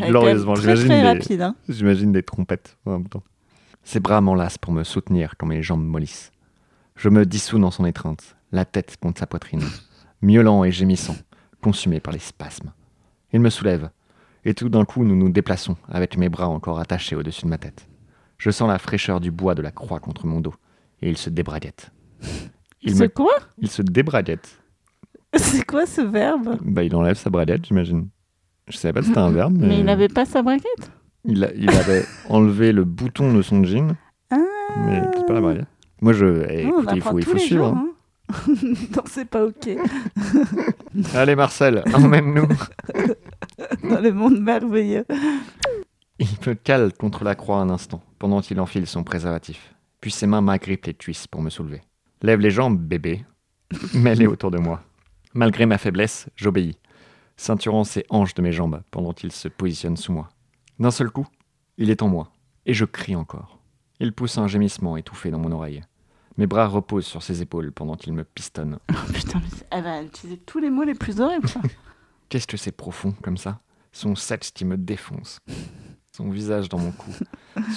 [0.07, 1.41] Glorieusement, j'imagine rapide.
[1.41, 1.55] Hein.
[1.67, 3.23] J'imagine des trompettes en même temps.
[3.83, 6.31] Ses bras m'enlacent pour me soutenir quand mes jambes mollissent.
[6.95, 9.63] Je me dissous dans son étreinte, la tête contre sa poitrine,
[10.21, 11.15] miaulant et gémissant,
[11.59, 12.71] consumé par les spasmes.
[13.33, 13.89] Il me soulève,
[14.45, 17.57] et tout d'un coup nous nous déplaçons, avec mes bras encore attachés au-dessus de ma
[17.57, 17.87] tête.
[18.37, 20.53] Je sens la fraîcheur du bois de la croix contre mon dos,
[21.01, 21.91] et il se débraguette.
[22.83, 23.07] Il, C'est me...
[23.09, 23.33] quoi?
[23.57, 24.61] il se débraguette.
[25.35, 26.57] C'est quoi ce verbe?
[26.61, 28.07] Bah, il enlève sa braguette, j'imagine.
[28.69, 30.91] Je savais pas que c'était un verbe, mais, Mais il n'avait pas sa braquette
[31.25, 33.95] il, a- il avait enlevé le bouton de son jean,
[34.31, 34.37] Ah.
[34.85, 35.67] mais c'est pas la braguette.
[36.01, 36.45] Moi, je.
[36.49, 37.65] eh, Oh, écoutez, il faut, il suivre.
[37.65, 37.67] jours.
[37.75, 37.87] hein.
[38.29, 38.35] hein.
[38.95, 39.69] non, c'est pas ok.
[41.15, 42.47] Allez, Marcel, emmène-nous.
[43.89, 45.05] Dans le monde merveilleux.
[46.19, 49.73] Il me cale contre la croix un instant, pendant qu'il enfile son préservatif.
[50.01, 51.81] Puis ses mains m'agrippent les cuisses pour me soulever.
[52.21, 53.25] Lève les jambes, bébé.
[53.93, 54.81] Mets-les autour de moi.
[55.33, 56.77] Malgré ma faiblesse, j'obéis,
[57.39, 60.29] ceinturant ses hanches de mes jambes pendant qu'il se positionne sous moi.
[60.77, 61.25] D'un seul coup,
[61.77, 62.31] il est en moi,
[62.65, 63.59] et je crie encore.
[64.01, 65.83] Il pousse un gémissement étouffé dans mon oreille.
[66.37, 68.79] Mes bras reposent sur ses épaules pendant qu'il me pistonne.
[68.91, 71.47] Oh, putain, mais elle va utiliser tous les mots les plus horribles.
[71.47, 71.61] ça.
[72.29, 73.61] Qu'est-ce que c'est profond comme ça?
[73.91, 75.39] Son sexe qui me défonce.
[76.15, 77.11] Son visage dans mon cou.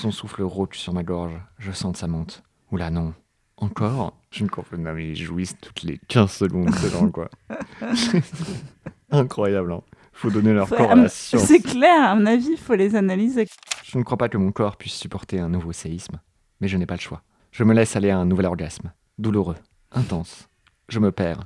[0.01, 1.41] Son souffle rauque sur ma gorge.
[1.59, 2.43] Je sens que ça monte.
[2.71, 3.15] Oula non.
[3.57, 4.19] Encore?
[4.31, 4.93] Je ne comprends pas.
[4.93, 7.31] Mais ils jouissent toutes les 15 secondes dedans quoi.
[9.13, 9.73] Incroyable.
[9.73, 9.83] Hein.
[10.13, 11.45] Faut donner leur Ouais, corps à à la science.
[11.45, 13.47] C'est clair, à mon avis, il faut les analyser.
[13.85, 16.21] Je ne crois pas que mon corps puisse supporter un nouveau séisme.
[16.61, 17.23] Mais je n'ai pas le choix.
[17.51, 18.93] Je me laisse aller à un nouvel orgasme.
[19.19, 19.57] Douloureux.
[19.93, 20.49] Intense.
[20.89, 21.41] Je me perds.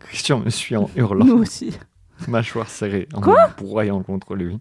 [0.00, 1.24] Christian me suit en hurlant.
[1.24, 1.76] Nous aussi.
[2.28, 3.48] mâchoire serrée, en Quoi?
[3.48, 4.58] me broyant contre lui.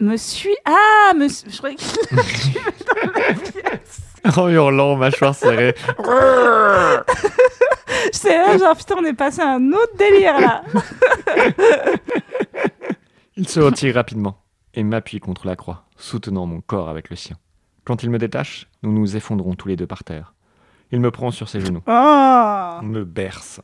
[0.00, 0.56] Me suis.
[0.64, 1.50] Ah, monsieur.
[1.50, 4.00] Je croyais qu'il dans la pièce.
[4.36, 5.74] En hurlant, mâchoire serrée.
[8.12, 10.62] J'étais là, genre, putain, on est passé à un autre délire là.
[13.36, 14.42] Il se retire rapidement
[14.74, 17.36] et m'appuie contre la croix, soutenant mon corps avec le sien.
[17.84, 20.34] Quand il me détache, nous nous effondrons tous les deux par terre.
[20.90, 22.78] Il me prend sur ses genoux, Oh.
[22.82, 23.60] me berce,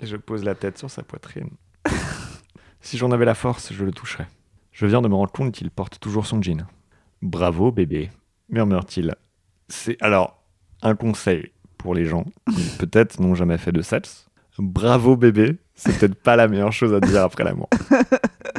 [0.00, 1.50] et je pose la tête sur sa poitrine.
[2.80, 4.28] si j'en avais la force, je le toucherais.
[4.72, 6.66] Je viens de me rendre compte qu'il porte toujours son jean.
[7.22, 8.10] Bravo, bébé,
[8.48, 9.14] murmure-t-il.
[9.68, 10.42] C'est alors
[10.82, 11.52] un conseil
[11.84, 14.26] pour les gens qui peut-être n'ont jamais fait de sexe.
[14.58, 17.68] Bravo, bébé, c'est peut-être pas la meilleure chose à dire après l'amour.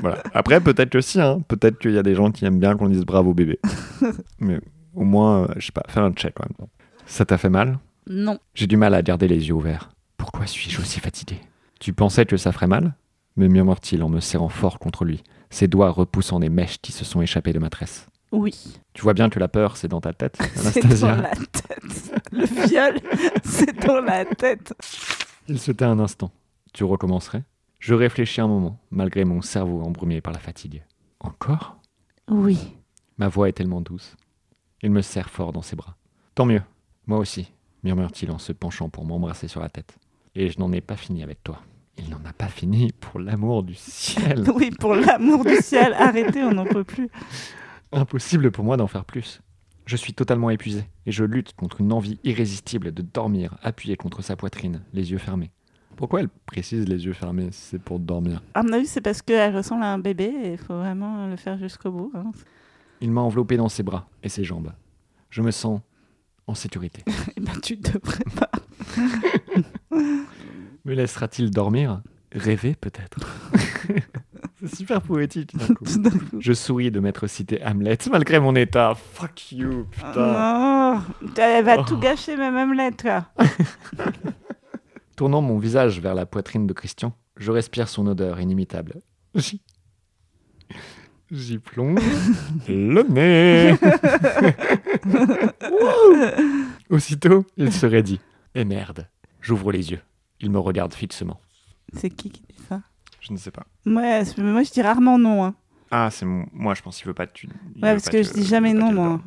[0.01, 0.21] Voilà.
[0.35, 1.39] Après, peut-être que si, hein.
[1.47, 3.59] peut-être qu'il y a des gens qui aiment bien qu'on dise bravo, bébé.
[4.39, 4.59] Mais
[4.93, 6.67] au moins, euh, je sais pas, fais un check quand même.
[7.07, 7.79] Ça t'a fait mal?
[8.05, 8.37] Non.
[8.53, 9.89] J'ai du mal à garder les yeux ouverts.
[10.17, 11.39] Pourquoi suis-je aussi fatigué?
[11.79, 12.93] Tu pensais que ça ferait mal?
[13.37, 17.05] Me murmure-t-il en me serrant fort contre lui, ses doigts repoussant des mèches qui se
[17.05, 18.07] sont échappées de ma tresse.
[18.35, 18.77] Oui.
[18.93, 22.13] Tu vois bien que la peur, c'est dans ta tête, C'est dans la tête.
[22.31, 22.99] Le viol,
[23.43, 24.73] c'est dans la tête.
[25.47, 26.31] Il se tait un instant.
[26.73, 27.43] Tu recommencerais?
[27.79, 30.83] Je réfléchis un moment, malgré mon cerveau embrumé par la fatigue.
[31.19, 31.77] Encore?
[32.29, 32.75] Oui.
[33.17, 34.15] Ma voix est tellement douce.
[34.81, 35.95] Il me serre fort dans ses bras.
[36.33, 36.61] Tant mieux,
[37.07, 37.51] moi aussi,
[37.83, 39.97] murmure-t-il en se penchant pour m'embrasser sur la tête.
[40.35, 41.61] Et je n'en ai pas fini avec toi.
[41.97, 44.43] Il n'en a pas fini, pour l'amour du ciel.
[44.55, 47.09] Oui, pour l'amour du ciel, arrêtez, on n'en peut plus.
[47.95, 49.41] Impossible pour moi d'en faire plus.
[49.85, 54.21] Je suis totalement épuisé et je lutte contre une envie irrésistible de dormir appuyé contre
[54.21, 55.51] sa poitrine, les yeux fermés.
[55.95, 57.49] Pourquoi elle précise les yeux fermés?
[57.51, 60.51] Si c'est pour dormir À mon avis, c'est parce qu'elle ressemble à un bébé et
[60.53, 62.11] il faut vraiment le faire jusqu'au bout.
[62.15, 62.31] hein.
[62.99, 64.73] Il m'a enveloppé dans ses bras et ses jambes.
[65.29, 65.79] Je me sens
[66.47, 67.03] en sécurité.
[67.37, 68.51] Eh ben, tu devrais pas.
[70.85, 72.01] Me laissera-t-il dormir?
[72.31, 73.19] Rêver peut-être
[74.67, 75.53] C'est super poétique.
[76.39, 78.93] Je souris de m'être cité Hamlet malgré mon état.
[78.95, 80.95] Fuck you, putain.
[80.95, 81.01] Non,
[81.37, 81.83] elle va Oh.
[81.87, 83.29] tout gâcher, même Hamlet, là.
[85.15, 88.95] Tournant mon visage vers la poitrine de Christian, je respire son odeur inimitable.
[89.35, 89.61] J'y,
[91.31, 91.99] J'y plonge
[92.67, 93.75] le nez.
[96.89, 98.19] Aussitôt, il se raidit.
[98.53, 99.07] Et merde,
[99.41, 100.01] j'ouvre les yeux.
[100.39, 101.39] Il me regarde fixement.
[101.93, 102.81] C'est qui qui dit ça?
[103.27, 103.65] Je ne sais pas.
[103.85, 105.43] Ouais, moi je dis rarement non.
[105.45, 105.55] hein.
[105.91, 107.47] Ah, c'est moi, je pense qu'il veut pas que tu.
[107.75, 109.21] il Ouais, parce pas que je dis jamais non, que moi.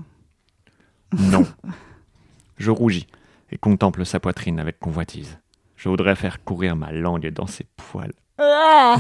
[1.19, 1.47] Non.
[2.59, 3.07] Je rougis
[3.53, 5.39] et contemple sa poitrine avec convoitise.
[5.77, 8.13] Je voudrais faire courir ma langue dans ses poils.
[8.37, 8.97] Ah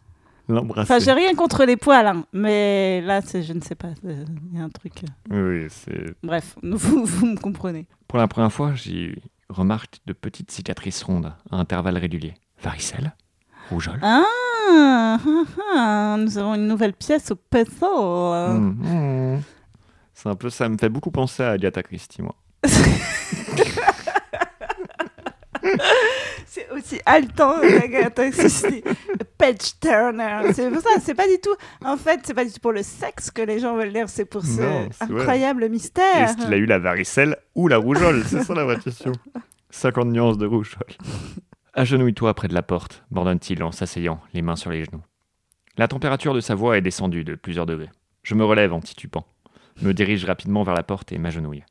[0.48, 0.92] L'embrasser.
[0.92, 4.56] enfin, j'ai rien contre les poils, hein, mais là, c'est, je ne sais pas, il
[4.56, 5.04] y a un truc.
[5.32, 6.14] euh, Oui, c'est.
[6.24, 7.86] Bref, vous, vous me comprenez.
[8.08, 9.14] Pour la première fois, j'y
[9.48, 12.34] remarque de petites cicatrices rondes à intervalles réguliers.
[12.62, 13.12] Varicelle?
[13.70, 14.24] Rougeole Ah,
[14.72, 15.18] ah,
[15.76, 17.68] ah, nous avons une nouvelle pièce au puzzle.
[17.82, 18.76] Mmh,
[19.36, 19.42] mmh.
[20.14, 22.34] C'est un peu, ça me fait beaucoup penser à Agatha Christie, moi.
[26.46, 28.82] C'est aussi haletant d'Agatha Christie.
[29.38, 30.52] Page Turner.
[30.52, 31.54] C'est pour ça, c'est pas du tout.
[31.84, 34.24] En fait, c'est pas du tout pour le sexe que les gens veulent lire, c'est
[34.24, 35.20] pour ce Non, c'est vrai.
[35.20, 36.16] incroyable mystère.
[36.28, 38.24] Est-ce qu'il a eu la varicelle ou la rougeole?
[38.26, 39.12] C'est ça la vraie question.
[39.70, 40.80] 50 nuances de rougeole.
[41.74, 45.02] Agenouille-toi près de la porte, bordonne-t-il en s'asseyant, les mains sur les genoux.
[45.76, 47.90] La température de sa voix est descendue de plusieurs degrés.
[48.22, 49.24] Je me relève en titubant,
[49.82, 51.64] me dirige rapidement vers la porte et m'agenouille.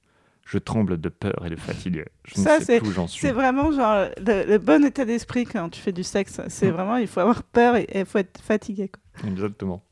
[0.46, 2.06] Je tremble de peur et de fatigue.
[2.26, 3.22] Je Ça, ne sais c'est- plus où j'en suis.
[3.22, 6.42] C'est vraiment genre le, le bon état d'esprit quand tu fais du sexe.
[6.48, 6.74] C'est Mm.
[6.74, 8.90] vraiment, il faut avoir peur et il faut être fatigué.
[8.90, 9.30] quoi.
[9.30, 9.84] Exactement.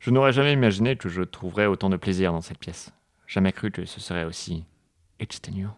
[0.00, 2.90] Je n'aurais jamais imaginé que je trouverais autant de plaisir dans cette pièce.
[3.28, 4.64] Jamais cru que ce serait aussi
[5.20, 5.76] exténuant.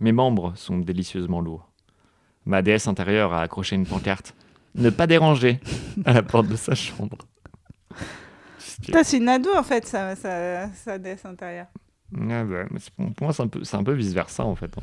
[0.00, 1.69] Mes membres sont délicieusement lourds.
[2.50, 4.34] Ma déesse intérieure a accroché une pancarte
[4.74, 5.60] Ne pas déranger
[6.04, 7.16] à la porte de sa chambre.
[8.82, 11.68] Putain, c'est une ado en fait, ça, ça, ça déesse intérieure.
[12.12, 12.64] Ah bah,
[12.96, 14.74] pour moi, c'est un peu, c'est un peu vice-versa en fait.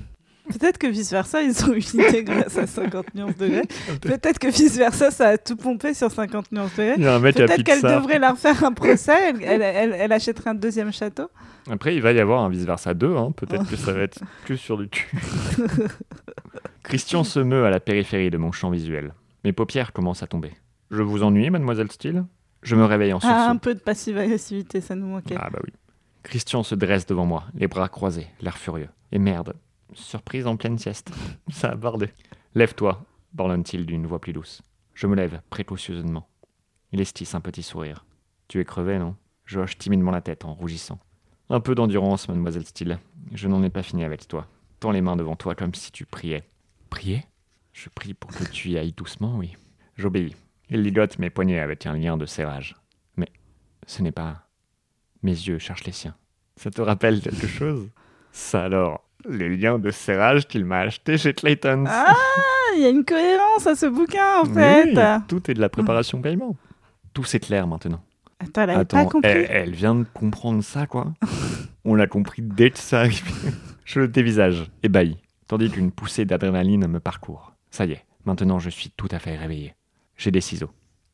[0.50, 3.64] Peut-être que vice versa, ils ont une idée grâce à 50 nuances degrés.
[4.02, 6.96] Peut-être que vice versa, ça a tout pompé sur 50 nuances degrés.
[7.34, 9.30] Peut-être qu'elle devrait leur faire un procès.
[9.30, 11.30] Elle, elle, elle- elle achèterait un deuxième château.
[11.70, 13.16] Après, il va y avoir un vice-versa 2.
[13.16, 13.32] hein.
[13.36, 15.12] Peut-être que ça va être plus sur du cul.
[16.84, 19.14] Christian se meut à la périphérie de mon champ visuel.
[19.44, 20.54] Mes paupières commencent à tomber.
[20.92, 22.24] Je vous ennuie, mademoiselle Steele?
[22.64, 23.36] Je me réveille en sursaut.
[23.38, 25.36] Ah, un peu de passive agressivité, ça nous manquait.
[25.38, 25.72] Ah bah oui.
[26.24, 28.90] Christian se dresse devant moi, les bras croisés, l'air furieux.
[29.12, 29.54] Et merde,
[29.94, 31.12] surprise en pleine sieste.
[31.50, 32.10] Ça a bardé.
[32.56, 34.62] Lève-toi, borlonne-t-il d'une voix plus douce.
[34.94, 36.28] Je me lève, précautionneusement.
[36.92, 38.06] Il esquisse un petit sourire.
[38.48, 39.16] Tu es crevé, non?
[39.46, 41.00] Je hoche timidement la tête en rougissant.
[41.50, 43.00] Un peu d'endurance, mademoiselle Steele.
[43.34, 44.48] Je n'en ai pas fini avec toi.
[44.80, 46.44] Tends les mains devant toi comme si tu priais.
[46.90, 47.24] Prier
[47.74, 49.56] Je prie pour que tu y ailles doucement, oui.
[49.96, 50.36] J'obéis.
[50.70, 52.76] Il ligote mes poignets avec un lien de serrage.
[53.16, 53.30] Mais
[53.86, 54.48] ce n'est pas
[55.24, 56.16] mes yeux cherchent les siens.
[56.56, 57.90] Ça te rappelle quelque chose?
[58.32, 61.86] Ça alors, les liens de serrage qu'il m'a acheté chez Clayton.
[61.88, 62.14] Ah,
[62.76, 65.20] il y a une cohérence à ce bouquin en Oui, fait.
[65.28, 66.56] tout est de la préparation paiement.
[67.14, 68.02] Tout s'éclaire maintenant.
[68.40, 69.30] Attends, elle Attends, pas compris.
[69.30, 71.14] elle, elle vient de comprendre ça, quoi.
[71.86, 73.24] On l'a compris dès que ça arrive.
[73.86, 77.54] Je le dévisage, ébahi, tandis qu'une poussée d'adrénaline me parcourt.
[77.72, 79.74] Ça y est, maintenant je suis tout à fait réveillé.
[80.18, 80.72] J'ai des ciseaux.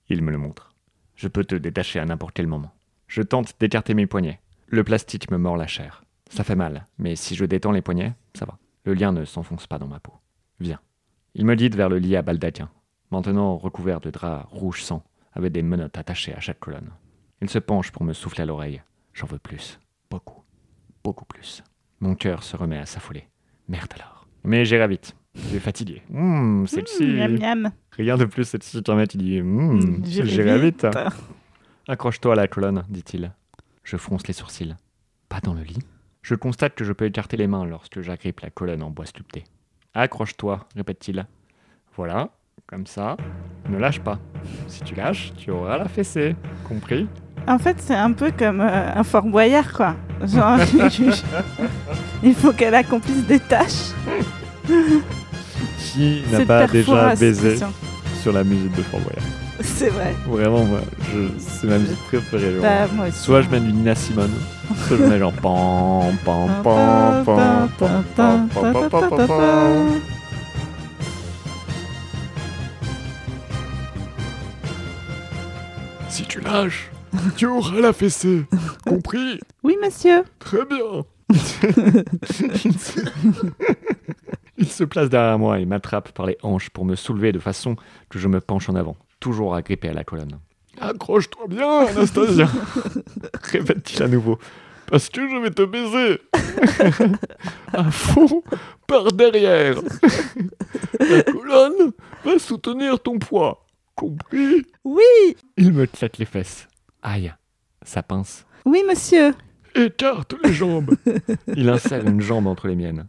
[0.10, 0.74] Il me le montre.
[1.16, 2.72] Je peux te détacher à n'importe quel moment.
[3.08, 4.40] Je tente d'écarter mes poignets.
[4.68, 6.03] Le plastique me mord la chair.
[6.34, 8.58] Ça fait mal, mais si je détends les poignets, ça va.
[8.86, 10.14] Le lien ne s'enfonce pas dans ma peau.
[10.60, 10.80] Viens.
[11.36, 12.70] Il me guide vers le lit à baldaquin,
[13.12, 15.04] maintenant recouvert de draps rouge sang,
[15.34, 16.90] avec des menottes attachées à chaque colonne.
[17.42, 18.82] Il se penche pour me souffler à l'oreille.
[19.14, 19.80] J'en veux plus.
[20.10, 20.42] Beaucoup.
[21.04, 21.64] Beaucoup plus.
[22.00, 23.28] Mon cœur se remet à s'affoler.
[23.68, 24.28] Merde alors.
[24.44, 25.16] Mais j'irai vite.
[25.36, 26.02] Je suis fatigué.
[26.68, 27.04] Sexy.
[27.06, 27.72] Mmh, miam, miam.
[27.92, 28.56] Rien de plus
[29.10, 30.86] qui dit Hum, Mmh, j'irai j'irai vite.
[30.86, 30.98] vite.
[31.88, 33.32] Accroche-toi à la colonne, dit-il.
[33.84, 34.76] Je fronce les sourcils.
[35.30, 35.80] Pas dans le lit
[36.24, 39.44] Je constate que je peux écarter les mains lorsque j'agrippe la colonne en bois sculpté.
[39.94, 41.26] Accroche-toi, répète-t-il.
[41.98, 42.30] Voilà,
[42.66, 43.18] comme ça.
[43.70, 44.20] Ne lâche pas.
[44.68, 46.38] Si tu lâches, tu auras la fessée.
[46.66, 47.10] Compris?
[47.46, 49.98] En fait, c'est un peu comme euh, un Fort Boyard, quoi.
[50.24, 50.60] Genre,
[52.24, 53.92] il faut qu'elle accomplisse des tâches.
[55.78, 57.58] Qui n'a pas déjà baisé
[58.22, 59.43] sur la musique de Fort Boyard?
[59.62, 60.16] C'est vrai.
[60.26, 60.80] Vraiment, moi,
[61.12, 61.28] je...
[61.38, 62.60] c'est ma musique préférée.
[62.60, 63.20] Bah, moi aussi.
[63.20, 64.34] Soit je mets du Nina Simone,
[64.88, 70.02] soit je mets genre pam pam pam pam pam pam pam pam pam pam.
[76.10, 76.92] Si tu lâches,
[77.38, 78.46] tu auras la fessée.
[78.88, 79.40] Compris?
[79.64, 80.24] Oui, monsieur.
[80.40, 81.04] Très bien.
[82.66, 83.00] Il se...
[84.58, 87.76] Il se place derrière moi et m'attrape par les hanches pour me soulever de façon
[88.10, 90.38] que je me penche en avant, toujours agrippé à la colonne.
[90.82, 92.46] Accroche-toi bien, Anastasia
[93.42, 94.38] répète-t-il à nouveau.
[94.88, 96.20] Parce que je vais te baiser
[97.74, 98.44] à fond
[98.86, 99.78] par derrière.
[101.00, 101.94] La colonne
[102.26, 103.66] va soutenir ton poids.
[103.96, 104.66] Compris?
[104.84, 105.38] Oui.
[105.56, 106.68] Il me claque les fesses.
[107.02, 107.34] Aïe,
[107.82, 108.46] ça pince.
[108.66, 109.34] Oui, monsieur.
[109.76, 110.96] Écarte les jambes
[111.56, 113.08] Il insère une jambe entre les miennes.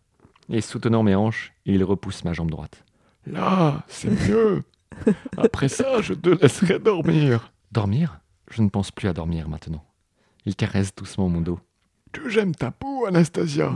[0.49, 2.85] Et soutenant mes hanches, il repousse ma jambe droite.
[3.27, 4.63] Là, c'est mieux
[5.37, 7.53] Après ça, je te laisserai dormir.
[7.73, 8.21] Dormir?
[8.51, 9.85] Je ne pense plus à dormir maintenant.
[10.47, 11.59] Il caresse doucement mon dos.
[12.13, 13.75] Que j'aime ta peau, Anastasia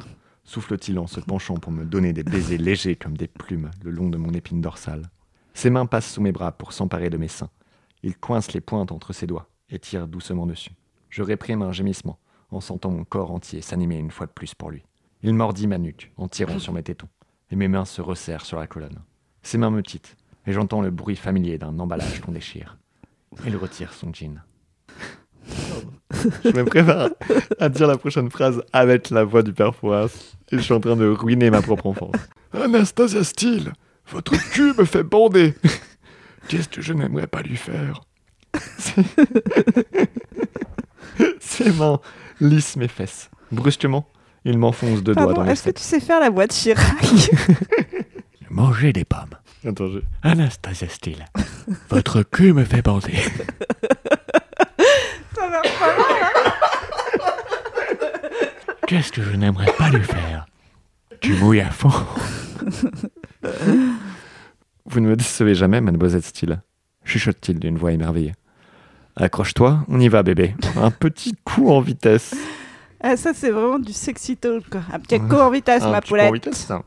[0.49, 4.09] souffle-t-il en se penchant pour me donner des baisers légers comme des plumes le long
[4.09, 5.11] de mon épine dorsale.
[5.53, 7.51] Ses mains passent sous mes bras pour s'emparer de mes seins.
[8.03, 10.73] Il coince les pointes entre ses doigts et tire doucement dessus.
[11.11, 12.19] Je réprime un gémissement
[12.51, 14.85] en sentant mon corps entier s'animer une fois de plus pour lui.
[15.23, 17.09] Il mordit ma nuque en tirant sur mes tétons
[17.51, 19.01] et mes mains se resserrent sur la colonne.
[19.43, 20.17] Ses mains me titent
[20.49, 22.79] et j'entends le bruit familier d'un emballage qu'on déchire.
[23.47, 24.41] Il retire son jean.
[26.45, 27.11] Je me prépare
[27.61, 30.81] à dire la prochaine phrase avec la voix du père Fouras et je suis en
[30.81, 32.17] train de ruiner ma propre enfance.
[32.53, 33.73] Anastasia Steele,
[34.09, 35.55] votre cul me fait bander.
[36.49, 38.01] Qu'est-ce que je n'aimerais pas lui faire?
[41.41, 42.01] Ses- mains
[42.41, 43.31] lissent mes fesses.
[43.53, 44.09] Brusquement,
[44.45, 47.31] il m'enfonce deux doigts dans les est-ce que tu sais faire la voix de Chirac?
[48.51, 49.38] Manger des pommes.
[49.67, 49.99] Attends, je...
[50.23, 51.25] Anastasia Steele,
[51.91, 53.13] votre cul me fait bander.
[55.35, 56.07] Ça marche pas mal.
[58.87, 60.47] Qu'est-ce que je n'aimerais pas lui faire?
[61.21, 61.93] Tu mouilles à fond.
[64.87, 66.63] Vous ne me décevez jamais, mademoiselle Steele,
[67.05, 68.35] chuchote-t-il d'une voix émerveillée.
[69.17, 70.55] Accroche-toi, on y va, bébé.
[70.77, 72.35] Un petit coup en vitesse.
[73.01, 74.69] Ah, ça, c'est vraiment du sexy talk.
[74.71, 74.81] quoi.
[74.93, 76.35] Un petit coup en vitesse, Un ma petit coup en poulette.
[76.47, 76.83] vitesse, ça.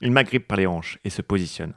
[0.00, 1.72] Il m'agrippe par les hanches et se positionne.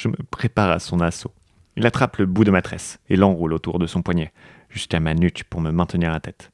[0.00, 1.34] Je me prépare à son assaut.
[1.76, 4.32] Il attrape le bout de ma tresse et l'enroule autour de son poignet,
[4.70, 6.52] jusqu'à ma nuque pour me maintenir la tête.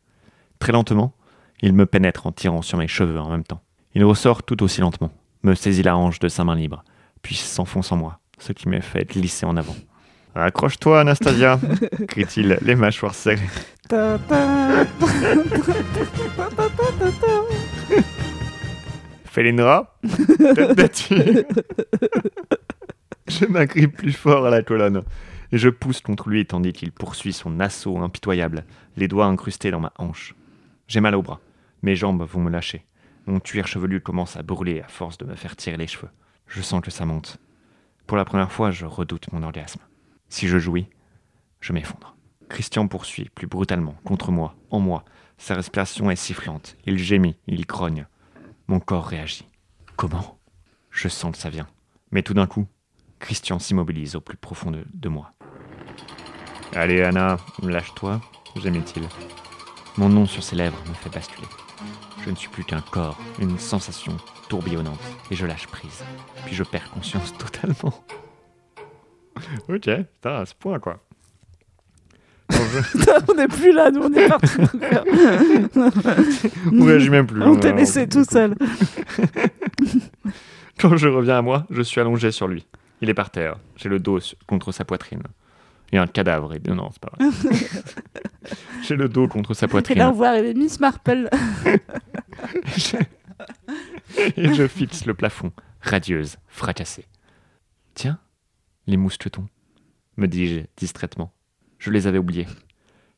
[0.58, 1.14] Très lentement,
[1.60, 3.62] il me pénètre en tirant sur mes cheveux en même temps.
[3.94, 5.12] Il ressort tout aussi lentement,
[5.44, 6.82] me saisit la hanche de sa main libre,
[7.22, 9.76] puis s'enfonce en moi, ce qui me fait glisser en avant.
[10.34, 11.60] Accroche-toi, Anastasia
[12.08, 13.46] crie-t-il, les mâchoires serrées.
[23.28, 25.02] Je m'agrippe plus fort à la colonne
[25.52, 28.64] et je pousse contre lui tandis qu'il poursuit son assaut impitoyable,
[28.96, 30.34] les doigts incrustés dans ma hanche.
[30.88, 31.40] J'ai mal au bras,
[31.82, 32.84] mes jambes vont me lâcher.
[33.26, 36.10] Mon cuir chevelu commence à brûler à force de me faire tirer les cheveux.
[36.46, 37.38] Je sens que ça monte.
[38.06, 39.80] Pour la première fois, je redoute mon orgasme.
[40.28, 40.86] Si je jouis,
[41.60, 42.16] je m'effondre.
[42.48, 45.04] Christian poursuit plus brutalement, contre moi, en moi.
[45.38, 46.76] Sa respiration est sifflante.
[46.86, 48.06] Il gémit, il grogne.
[48.68, 49.48] Mon corps réagit.
[49.96, 50.38] Comment?
[50.90, 51.66] Je sens que ça vient.
[52.12, 52.68] Mais tout d'un coup,
[53.20, 55.32] Christian s'immobilise au plus profond de, de moi.
[56.74, 58.20] Allez, Anna, lâche-toi,
[58.56, 59.04] gémit-il.
[59.96, 61.46] Mon nom sur ses lèvres me fait basculer.
[62.24, 64.16] Je ne suis plus qu'un corps, une sensation
[64.48, 65.00] tourbillonnante,
[65.30, 66.04] et je lâche prise.
[66.44, 68.04] Puis je perds conscience totalement.
[69.68, 71.00] ok, putain, à ce point, quoi.
[73.28, 74.56] On n'est plus là, nous, on est partis.
[76.72, 77.42] On réagit même plus.
[77.42, 78.54] On t'a euh, laissé tout seul.
[80.78, 82.66] Quand je reviens à moi, je suis allongé sur lui.
[83.00, 83.58] Il est par terre.
[83.76, 85.22] J'ai le dos contre sa poitrine.
[85.92, 86.54] Il y a un cadavre.
[86.54, 86.60] Et...
[86.70, 87.22] Non, c'est pas vrai.
[88.82, 89.98] J'ai le dos contre sa Et poitrine.
[89.98, 91.28] là, on voit arriver Miss Marple.
[94.36, 97.06] Et je fixe le plafond, radieuse, fracassée.
[97.94, 98.18] Tiens,
[98.86, 99.46] les mousquetons,
[100.16, 101.32] me dis-je distraitement.
[101.78, 102.46] Je les avais oubliés.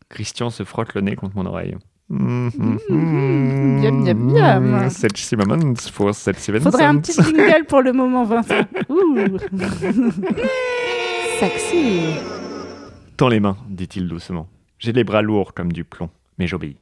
[0.09, 1.77] Christian se frotte le nez contre mon oreille.
[2.11, 4.89] Miam, miam, miam.
[4.91, 6.71] Sexy moments for sexy Vincent.
[6.71, 8.65] Faudrait un petit jingle pour le moment, Vincent.
[11.39, 12.01] Sexy.
[13.17, 14.49] Tends les mains, dit-il doucement.
[14.79, 16.77] J'ai les bras lourds comme du plomb, mais j'obéis.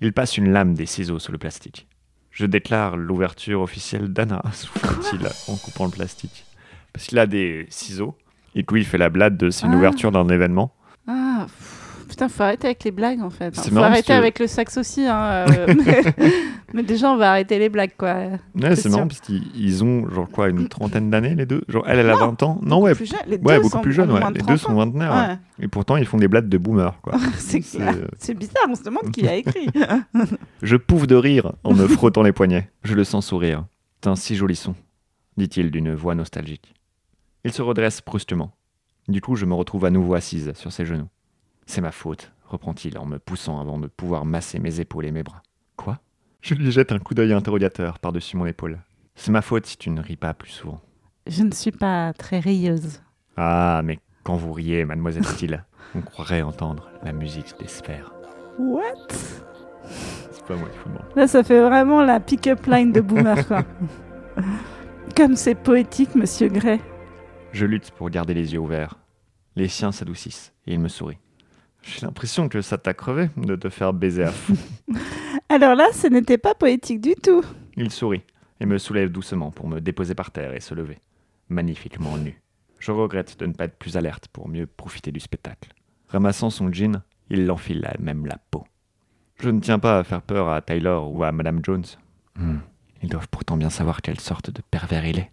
[0.00, 1.86] Il passe une lame des ciseaux sous le plastique.
[2.30, 6.44] Je déclare l'ouverture officielle d'Anna, souffle-t-il en coupant le plastique.
[6.92, 8.16] Parce qu'il a des ciseaux,
[8.54, 9.76] et puis il fait la blade de c'est une Ah.
[9.76, 10.72] ouverture d'un événement.
[12.08, 13.56] Putain, faut arrêter avec les blagues en fait.
[13.58, 13.62] hein.
[13.62, 15.04] Faut arrêter que- avec le sax aussi.
[15.06, 16.02] Hein, euh, mais...
[16.72, 18.14] mais déjà, on va arrêter les blagues quoi.
[18.54, 21.62] Ouais, C'est marrant parce qu'ils ils ont genre quoi, une trentaine d'années les deux?
[21.68, 22.58] Genre elle, elle a 20 ans?
[22.62, 24.20] Non, ouais, Plus jeune- Les ouais deux beaucoup sont- plus jeunes, ouais.
[24.32, 25.12] Les 30 deux sont vingtenaires.
[25.12, 25.28] ouais.
[25.28, 25.38] Ouais.
[25.60, 27.14] Et pourtant, ils font des blagues de boomer, quoi.
[27.36, 29.68] C'est C'est- bizarre, on se demande qui a écrit.
[30.62, 32.70] Je pouffe de rire en me frottant les poignets.
[32.84, 33.64] Je le sens sourire.
[34.02, 34.74] C'est un si joli son,
[35.36, 36.74] dit-il d'une voix nostalgique.
[37.44, 38.52] Il se redresse brusquement.
[39.08, 41.08] Du coup, je me retrouve à nouveau assise sur ses genoux.
[41.68, 45.22] C'est ma faute, reprend-il en me poussant avant de pouvoir masser mes épaules et mes
[45.22, 45.42] bras.
[45.76, 45.98] Quoi?
[46.40, 48.80] Je lui jette un coup d'œil interrogateur par-dessus mon épaule.
[49.16, 50.80] C'est ma faute si tu ne ris pas plus souvent.
[51.26, 53.02] Je ne suis pas très rieuse.
[53.36, 58.14] Ah, mais quand vous riez, mademoiselle Steele, on croirait entendre la musique des sphères.
[58.58, 59.12] What?
[60.30, 61.14] C'est pas moi qui faut le demander.
[61.16, 63.62] Là, ça fait vraiment la pick-up line de Boomer, quoi.
[65.14, 66.80] Comme c'est poétique, monsieur Gray.
[67.52, 68.94] Je lutte pour garder les yeux ouverts.
[69.54, 71.18] Les siens s'adoucissent et il me sourit.
[71.82, 74.56] J'ai l'impression que ça t'a crevé de te faire baiser à fond.
[75.48, 77.42] Alors là, ce n'était pas poétique du tout.
[77.76, 78.22] Il sourit
[78.60, 80.98] et me soulève doucement pour me déposer par terre et se lever,
[81.48, 82.40] magnifiquement nu.
[82.78, 85.70] Je regrette de ne pas être plus alerte pour mieux profiter du spectacle.
[86.08, 88.64] Ramassant son jean, il l'enfile à même la peau.
[89.40, 91.84] Je ne tiens pas à faire peur à Tyler ou à Madame Jones.
[92.36, 92.58] Hmm.
[93.02, 95.30] Ils doivent pourtant bien savoir quelle sorte de pervers il est.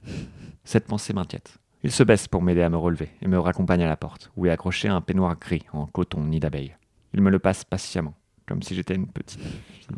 [0.63, 1.57] Cette pensée m'inquiète.
[1.85, 4.47] Il se baisse pour m'aider à me relever et me raccompagne à la porte, où
[4.47, 6.75] est accroché un peignoir gris en coton nid d'abeille.
[7.13, 8.15] Il me le passe patiemment,
[8.47, 9.95] comme si j'étais une petite fille.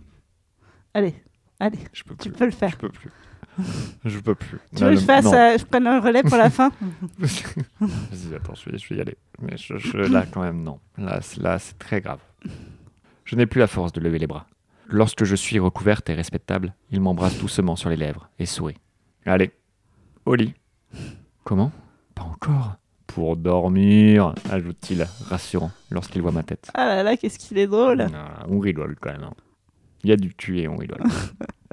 [0.94, 1.16] Allez,
[1.62, 2.38] allez, Je peux tu plus.
[2.40, 2.72] peux le faire.
[2.72, 3.10] Je peux plus.
[4.04, 4.60] Je peux plus.
[4.76, 6.72] Tu veux que je fasse, euh, je prenne le relais pour la fin
[7.20, 9.16] Vas-y, attends, je vais, je vais y aller.
[9.42, 10.80] Mais je, je- là, quand même, non.
[10.98, 12.20] Là, là, c'est très grave.
[13.24, 14.46] Je n'ai plus la force de lever les bras.
[14.90, 18.78] Lorsque je suis recouverte et respectable, il m'embrasse doucement sur les lèvres et sourit.
[19.26, 19.52] Allez,
[20.26, 20.54] au lit.
[21.48, 21.72] Comment
[22.14, 22.76] Pas encore
[23.06, 26.70] Pour dormir, ajoute-t-il, rassurant, lorsqu'il voit ma tête.
[26.74, 28.06] Ah là là, qu'est-ce qu'il est drôle.
[28.14, 29.24] Ah, on rigole quand même.
[29.24, 29.34] hein.
[30.04, 31.02] Il y a du et on rigole.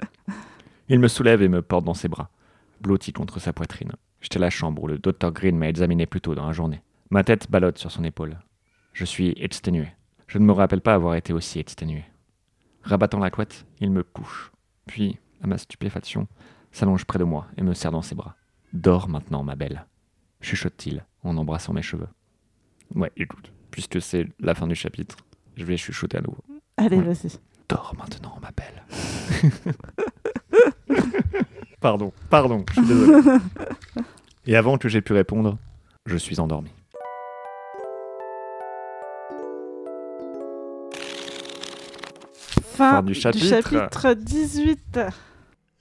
[0.88, 2.30] Il me soulève et me porte dans ses bras,
[2.82, 3.90] blotti contre sa poitrine.
[4.20, 6.80] J'étais à la chambre où le docteur Green m'a examiné plus tôt dans la journée.
[7.10, 8.38] Ma tête ballotte sur son épaule.
[8.92, 9.88] Je suis exténué.
[10.28, 12.04] Je ne me rappelle pas avoir été aussi exténué.
[12.84, 14.52] Rabattant la couette, il me couche.
[14.86, 16.28] Puis, à ma stupéfaction,
[16.70, 18.36] s'allonge près de moi et me serre dans ses bras.
[18.74, 19.86] Dors maintenant, ma belle,
[20.40, 22.08] chuchote-t-il en embrassant mes cheveux.
[22.94, 25.16] Ouais, écoute, puisque c'est la fin du chapitre,
[25.56, 26.42] je vais chuchoter à nouveau.
[26.76, 27.04] Allez, Ouais.
[27.14, 27.38] vas-y.
[27.68, 28.84] Dors maintenant, ma belle.
[31.80, 33.38] pardon, pardon, je suis désolé.
[34.46, 35.56] Et avant que j'aie pu répondre,
[36.06, 36.70] je suis endormi.
[42.76, 43.46] Fin, Fin du chapitre.
[43.46, 45.00] chapitre 18.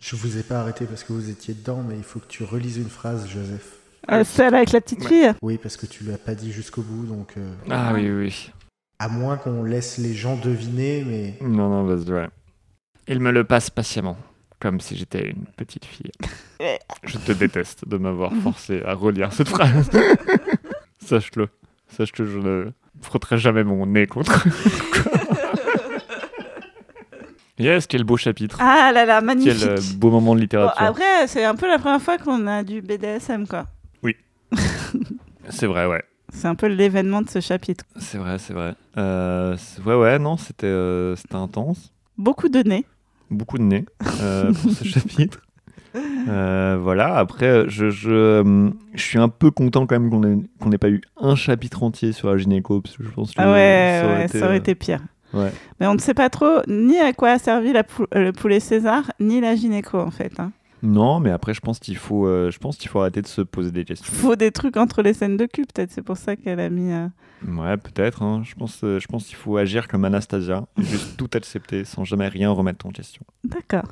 [0.06, 2.44] Je vous ai pas arrêté parce que vous étiez dedans, mais il faut que tu
[2.44, 3.78] relises une phrase, Joseph.
[4.12, 5.32] Euh, celle avec la petite fille?
[5.42, 7.36] Oui, parce que tu l'as pas dit jusqu'au bout, donc.
[7.38, 8.52] euh, Ah oui, oui, oui.
[9.00, 11.36] À moins qu'on laisse les gens deviner, mais.
[11.42, 12.28] Non, non, vas-y, ouais.
[13.08, 14.18] Il me le passe patiemment,
[14.60, 16.12] comme si j'étais une petite fille.
[17.06, 19.90] Je te déteste de m'avoir forcé à relire cette phrase.
[21.06, 21.48] Sache-le.
[21.88, 24.46] Sache que je ne frotterai jamais mon nez contre.
[27.64, 28.58] yes, quel beau chapitre.
[28.62, 29.64] Ah là là, Quel magnifique.
[29.64, 30.82] euh, beau moment de Bon, littérature.
[30.86, 33.66] après, c'est un peu la première fois qu'on a du BDSM, quoi.
[35.50, 36.04] C'est vrai, ouais.
[36.32, 37.84] C'est un peu l'événement de ce chapitre.
[37.98, 38.76] C'est vrai, c'est vrai.
[38.98, 41.92] Euh, ouais, ouais, non, c'était euh, intense.
[42.18, 42.86] Beaucoup de nez.
[43.30, 43.86] Beaucoup de nez
[44.22, 45.42] euh, pour ce chapitre.
[46.26, 50.78] Voilà, après, je, je, je suis un peu content quand même qu'on ait- qu'on n'ait
[50.78, 54.00] pas eu un chapitre entier sur la gynéco, parce que je pense que Ah ouais,
[54.02, 55.02] ça aurait ouais, été, ça aurait été pire.
[55.34, 55.52] Ouais.
[55.80, 58.32] Mais on ne sait pas trop ni à quoi a servi la pou- euh, le
[58.34, 60.40] poulet César, ni la gynéco, en fait.
[60.40, 60.52] hein.
[60.86, 63.42] Non, mais après, je pense qu'il faut, euh, je pense qu'il faut arrêter de se
[63.42, 64.14] poser des questions.
[64.14, 65.92] Faut des trucs entre les scènes de cul, peut-être.
[65.92, 66.92] C'est pour ça qu'elle a mis...
[66.92, 67.08] euh,
[67.48, 68.22] Ouais, peut-être.
[68.22, 68.42] hein.
[68.46, 72.28] Je pense, euh, je pense qu'il faut agir comme Anastasia, juste tout accepter sans jamais
[72.28, 73.24] rien remettre en question.
[73.46, 73.86] D'accord.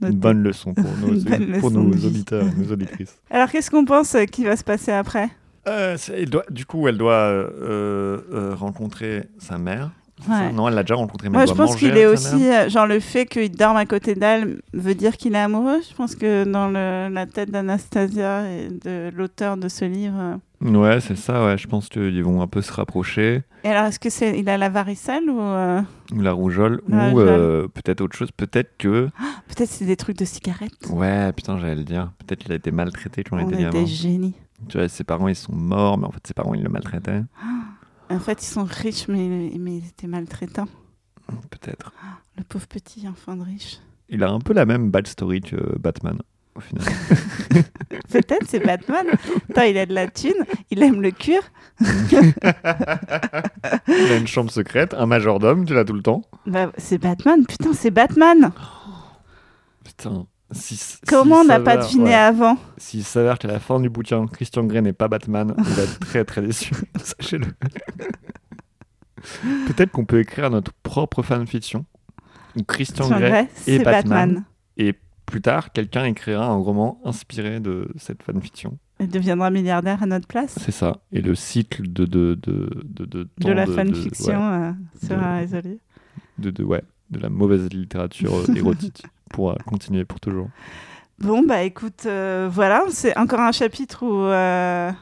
[0.00, 3.18] Une bonne leçon pour nos, pour nos auditeurs et nos auditrices.
[3.30, 5.28] Alors, qu'est-ce qu'on pense qui va se passer après?
[5.66, 9.90] Euh, doit- du coup, elle doit euh, euh, rencontrer sa mère.
[10.28, 10.52] Ouais.
[10.52, 12.36] Non, elle l'a déjà rencontrée, mais Moi, je pense qu'il est aussi...
[12.36, 12.66] mère.
[12.66, 15.80] euh, genre, le fait qu'il dorme à côté d'elle veut dire qu'il est amoureux.
[15.88, 20.18] Je pense que dans le- la tête d'Anastasia et de l'auteur de ce livre...
[20.18, 21.56] euh, Ouais, c'est ça, ouais.
[21.56, 23.42] Je pense qu'ils vont un peu se rapprocher.
[23.62, 25.80] Et alors, est-ce que c'est il a la varicelle ou euh,
[26.16, 26.80] la rougeole.
[26.88, 28.30] La ou euh, peut-être autre chose.
[28.32, 29.08] Peut-être que.
[29.46, 32.10] peut-être c'est des trucs de cigarettes Ouais, putain, j'allais le dire.
[32.26, 33.70] Peut-être qu'il a été maltraité quand il était gamin.
[33.70, 34.34] des génies.
[34.68, 37.22] Tu vois, ses parents, ils sont morts, mais en fait, ses parents, ils le maltraitaient.
[38.10, 40.68] En fait, ils sont riches, mais, mais ils étaient maltraitants.
[41.50, 41.92] Peut-être.
[42.36, 43.80] Le pauvre petit enfant de riche.
[44.08, 46.18] Il a un peu la même backstory que Batman,
[46.54, 46.86] au final.
[48.10, 49.06] Peut-être c'est Batman.
[49.50, 51.42] Attends, il a de la thune, il aime le cuir.
[51.80, 52.22] il
[53.88, 56.22] a une chambre secrète, un majordome, tu l'as tout le temps.
[56.46, 58.52] Bah, c'est Batman, putain, c'est Batman.
[59.84, 60.26] Putain.
[60.50, 62.14] Si, Comment on n'a pas deviné ouais.
[62.14, 65.82] avant S'il s'avère qu'à la fin du bouquin, Christian Grey n'est pas Batman, il va
[65.82, 66.72] être très très déçu.
[66.96, 67.48] Sachez-le.
[69.66, 71.84] Peut-être qu'on peut écrire notre propre fanfiction
[72.56, 74.04] où Christian Grey Grey, et c'est Batman.
[74.28, 74.44] Batman.
[74.76, 74.94] et
[75.26, 78.78] plus tard, quelqu'un écrira un roman inspiré de cette fanfiction.
[79.00, 80.54] Il deviendra milliardaire à notre place.
[80.58, 80.96] C'est ça.
[81.12, 84.72] Et le cycle de de de de de, De la fanfiction ouais, euh,
[85.06, 85.78] sera De- résolu.
[86.38, 90.48] de, de ouais de la mauvaise littérature euh, érotique pour continuer pour toujours.
[91.18, 94.22] Bon, bah écoute, euh, voilà, c'est encore un chapitre où.
[94.26, 94.92] euh,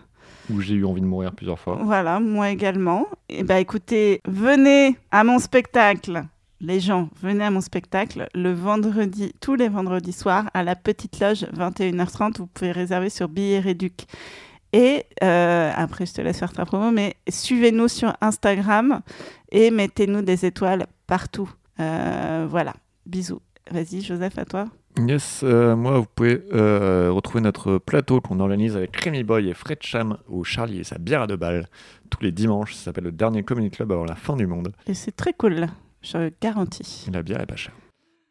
[0.50, 1.78] Où j'ai eu envie de mourir plusieurs fois.
[1.82, 3.06] Voilà, moi également.
[3.28, 6.24] Et bah écoutez, venez à mon spectacle.
[6.62, 11.20] Les gens, venez à mon spectacle le vendredi, tous les vendredis soirs, à la Petite
[11.20, 12.38] Loge, 21h30.
[12.38, 14.06] Vous pouvez réserver sur Billets Réduc.
[14.72, 19.00] Et euh, après, je te laisse faire ta promo, mais suivez-nous sur Instagram
[19.52, 21.50] et mettez-nous des étoiles partout.
[21.78, 22.72] Voilà,
[23.04, 23.40] bisous.
[23.70, 24.66] Vas-y, Joseph, à toi.
[24.98, 29.54] Yes, euh, moi, vous pouvez euh, retrouver notre plateau qu'on organise avec Rémi Boy et
[29.54, 31.66] Fred Cham au Charlie et sa bière à deux balles
[32.08, 32.74] tous les dimanches.
[32.74, 34.72] Ça s'appelle le dernier Comedy Club avant la fin du monde.
[34.86, 35.66] Et c'est très cool.
[36.00, 37.06] je garantis.
[37.12, 37.74] La bière est pas chère.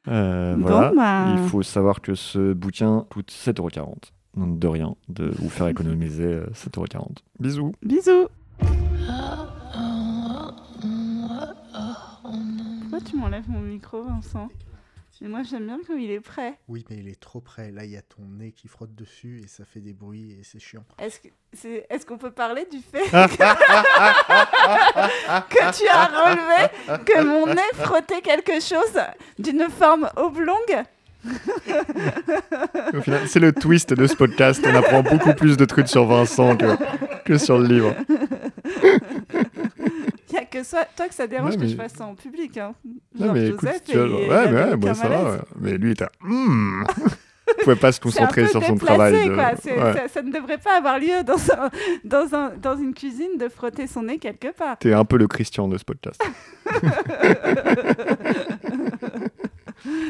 [0.07, 0.91] Euh, Bon, voilà.
[0.95, 1.35] bah.
[1.37, 3.95] Il faut savoir que ce bouquin coûte 7,40€.
[4.37, 7.17] Donc de rien, de vous faire économiser euh, 7,40€.
[7.39, 7.73] Bisous.
[7.83, 8.27] Bisous.
[12.81, 14.49] Pourquoi tu m'enlèves mon micro, Vincent?
[15.21, 16.59] Mais moi, j'aime bien quand il est prêt.
[16.67, 17.71] Oui, mais il est trop près.
[17.71, 20.43] Là, il y a ton nez qui frotte dessus et ça fait des bruits et
[20.43, 20.83] c'est chiant.
[20.99, 23.37] Est-ce que c'est est-ce qu'on peut parler du fait que
[25.77, 26.69] tu as relevé
[27.05, 28.99] que mon nez frottait quelque chose
[29.39, 30.83] d'une forme oblongue?
[32.93, 34.63] Au final, c'est le twist de ce podcast.
[34.67, 36.75] On apprend beaucoup plus de trucs sur Vincent que,
[37.23, 37.95] que sur le livre.
[40.55, 42.57] Que ça, toi que ça dérange Ouais, que je fasse ça en public.
[42.57, 42.73] Hein.
[43.19, 45.39] Non, mais écoute, Joseph, tu as- ouais, mais ouais, bah, ça va.
[45.59, 46.05] Mais lui, il était.
[46.21, 46.83] Hmm.
[47.47, 49.27] Il pouvait pas se concentrer sur son travail.
[49.27, 49.51] de- quoi.
[49.61, 49.93] C'est- Ouais.
[49.93, 51.69] ça, ça ne devrait pas avoir lieu dans, un,
[52.05, 54.77] dans, un, dans une cuisine de frotter son nez quelque part.
[54.79, 56.23] T'es un peu le Christian de ce podcast.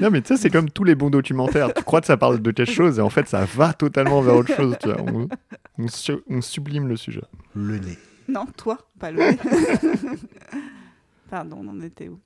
[0.02, 1.74] non, mais tu sais, c'est comme tous les bons documentaires.
[1.74, 4.36] Tu crois que ça parle de quelque chose et en fait, ça va totalement vers
[4.36, 4.76] autre chose.
[4.82, 5.02] Tu vois.
[5.02, 5.28] On,
[5.84, 7.24] on su- on sublime le sujet.
[7.56, 7.98] Le nez.
[8.28, 9.20] Non, toi, pas le.
[11.30, 12.20] Pardon, on en était où?